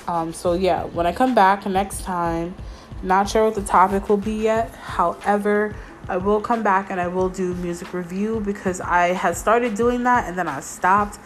Um, 0.06 0.32
so 0.32 0.52
yeah, 0.52 0.84
when 0.84 1.06
I 1.06 1.12
come 1.12 1.34
back 1.34 1.66
next 1.66 2.02
time, 2.02 2.54
not 3.02 3.28
sure 3.28 3.44
what 3.44 3.54
the 3.54 3.62
topic 3.62 4.08
will 4.08 4.16
be 4.16 4.34
yet. 4.34 4.72
However, 4.74 5.74
I 6.08 6.18
will 6.18 6.40
come 6.40 6.62
back 6.62 6.90
and 6.90 7.00
I 7.00 7.08
will 7.08 7.28
do 7.28 7.54
music 7.54 7.92
review 7.92 8.40
because 8.44 8.80
I 8.80 9.08
had 9.08 9.36
started 9.36 9.74
doing 9.74 10.04
that 10.04 10.28
and 10.28 10.38
then 10.38 10.46
I 10.46 10.60
stopped. 10.60 11.18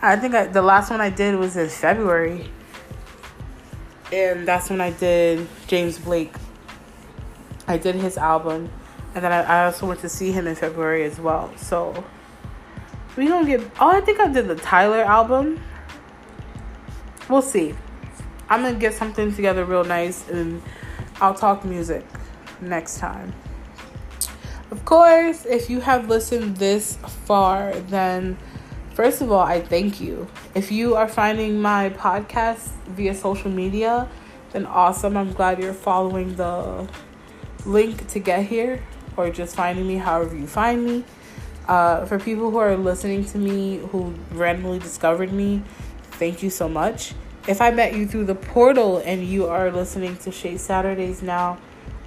I 0.00 0.14
think 0.14 0.34
I, 0.34 0.46
the 0.46 0.62
last 0.62 0.90
one 0.90 1.00
I 1.00 1.10
did 1.10 1.34
was 1.34 1.56
in 1.56 1.68
February 1.68 2.48
and 4.12 4.46
that's 4.46 4.70
when 4.70 4.80
I 4.80 4.90
did 4.90 5.46
James 5.66 5.98
Blake. 5.98 6.32
I 7.66 7.76
did 7.76 7.94
his 7.94 8.16
album, 8.16 8.70
and 9.14 9.24
then 9.24 9.32
I, 9.32 9.42
I 9.42 9.64
also 9.66 9.86
went 9.86 10.00
to 10.00 10.08
see 10.08 10.32
him 10.32 10.46
in 10.46 10.54
February 10.54 11.04
as 11.04 11.18
well. 11.18 11.52
So 11.56 12.04
we 13.16 13.26
gonna 13.26 13.46
get. 13.46 13.60
Oh, 13.80 13.90
I 13.90 14.00
think 14.00 14.20
I 14.20 14.28
did 14.28 14.48
the 14.48 14.54
Tyler 14.54 15.02
album. 15.02 15.60
We'll 17.28 17.42
see. 17.42 17.74
I'm 18.48 18.62
gonna 18.62 18.78
get 18.78 18.94
something 18.94 19.34
together 19.34 19.64
real 19.64 19.84
nice, 19.84 20.28
and 20.28 20.62
I'll 21.20 21.34
talk 21.34 21.64
music 21.64 22.06
next 22.60 22.98
time. 22.98 23.34
Of 24.70 24.84
course, 24.84 25.44
if 25.46 25.68
you 25.68 25.80
have 25.80 26.08
listened 26.08 26.58
this 26.58 26.96
far, 27.24 27.72
then 27.74 28.38
First 28.98 29.20
of 29.20 29.30
all, 29.30 29.38
I 29.38 29.60
thank 29.60 30.00
you. 30.00 30.26
If 30.56 30.72
you 30.72 30.96
are 30.96 31.06
finding 31.06 31.62
my 31.62 31.90
podcast 31.90 32.70
via 32.88 33.14
social 33.14 33.48
media, 33.48 34.08
then 34.50 34.66
awesome. 34.66 35.16
I'm 35.16 35.32
glad 35.32 35.62
you're 35.62 35.72
following 35.72 36.34
the 36.34 36.84
link 37.64 38.08
to 38.08 38.18
get 38.18 38.46
here 38.46 38.82
or 39.16 39.30
just 39.30 39.54
finding 39.54 39.86
me 39.86 39.98
however 39.98 40.34
you 40.34 40.48
find 40.48 40.84
me. 40.84 41.04
Uh, 41.68 42.06
for 42.06 42.18
people 42.18 42.50
who 42.50 42.56
are 42.56 42.76
listening 42.76 43.24
to 43.26 43.38
me 43.38 43.78
who 43.92 44.12
randomly 44.32 44.80
discovered 44.80 45.32
me, 45.32 45.62
thank 46.18 46.42
you 46.42 46.50
so 46.50 46.68
much. 46.68 47.14
If 47.46 47.60
I 47.60 47.70
met 47.70 47.94
you 47.94 48.04
through 48.04 48.24
the 48.24 48.34
portal 48.34 48.98
and 49.06 49.24
you 49.24 49.46
are 49.46 49.70
listening 49.70 50.16
to 50.16 50.32
Shay 50.32 50.56
Saturdays 50.56 51.22
now, 51.22 51.58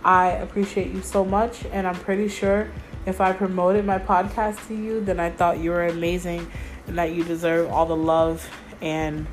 I 0.03 0.31
appreciate 0.31 0.91
you 0.91 1.01
so 1.03 1.23
much. 1.23 1.63
And 1.71 1.87
I'm 1.87 1.95
pretty 1.95 2.27
sure 2.27 2.69
if 3.05 3.21
I 3.21 3.31
promoted 3.31 3.85
my 3.85 3.97
podcast 3.97 4.67
to 4.67 4.75
you, 4.75 4.99
then 4.99 5.21
I 5.21 5.29
thought 5.29 5.59
you 5.59 5.71
were 5.71 5.87
amazing 5.87 6.51
and 6.87 6.97
that 6.97 7.13
you 7.13 7.23
deserve 7.23 7.69
all 7.71 7.85
the 7.85 7.95
love 7.95 8.49
and 8.81 9.27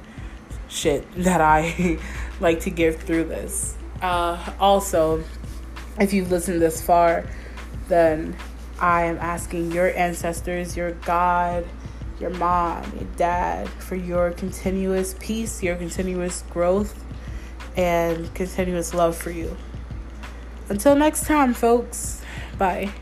shit 0.68 1.10
that 1.14 1.40
I 1.40 1.98
like 2.40 2.60
to 2.60 2.70
give 2.70 2.96
through 2.96 3.24
this. 3.24 3.76
Uh, 4.02 4.52
also, 4.60 5.24
if 5.98 6.12
you've 6.12 6.30
listened 6.30 6.62
this 6.62 6.82
far, 6.82 7.24
then 7.88 8.36
I 8.80 9.04
am 9.04 9.18
asking 9.18 9.72
your 9.72 9.94
ancestors, 9.96 10.76
your 10.76 10.92
God, 10.92 11.66
your 12.20 12.30
mom, 12.30 12.92
your 12.94 13.08
dad, 13.16 13.68
for 13.68 13.96
your 13.96 14.30
continuous 14.32 15.14
peace, 15.18 15.62
your 15.62 15.76
continuous 15.76 16.42
growth, 16.50 17.04
and 17.76 18.32
continuous 18.34 18.94
love 18.94 19.16
for 19.16 19.30
you. 19.30 19.56
Until 20.68 20.94
next 20.94 21.26
time, 21.26 21.54
folks. 21.54 22.22
Bye. 22.58 22.92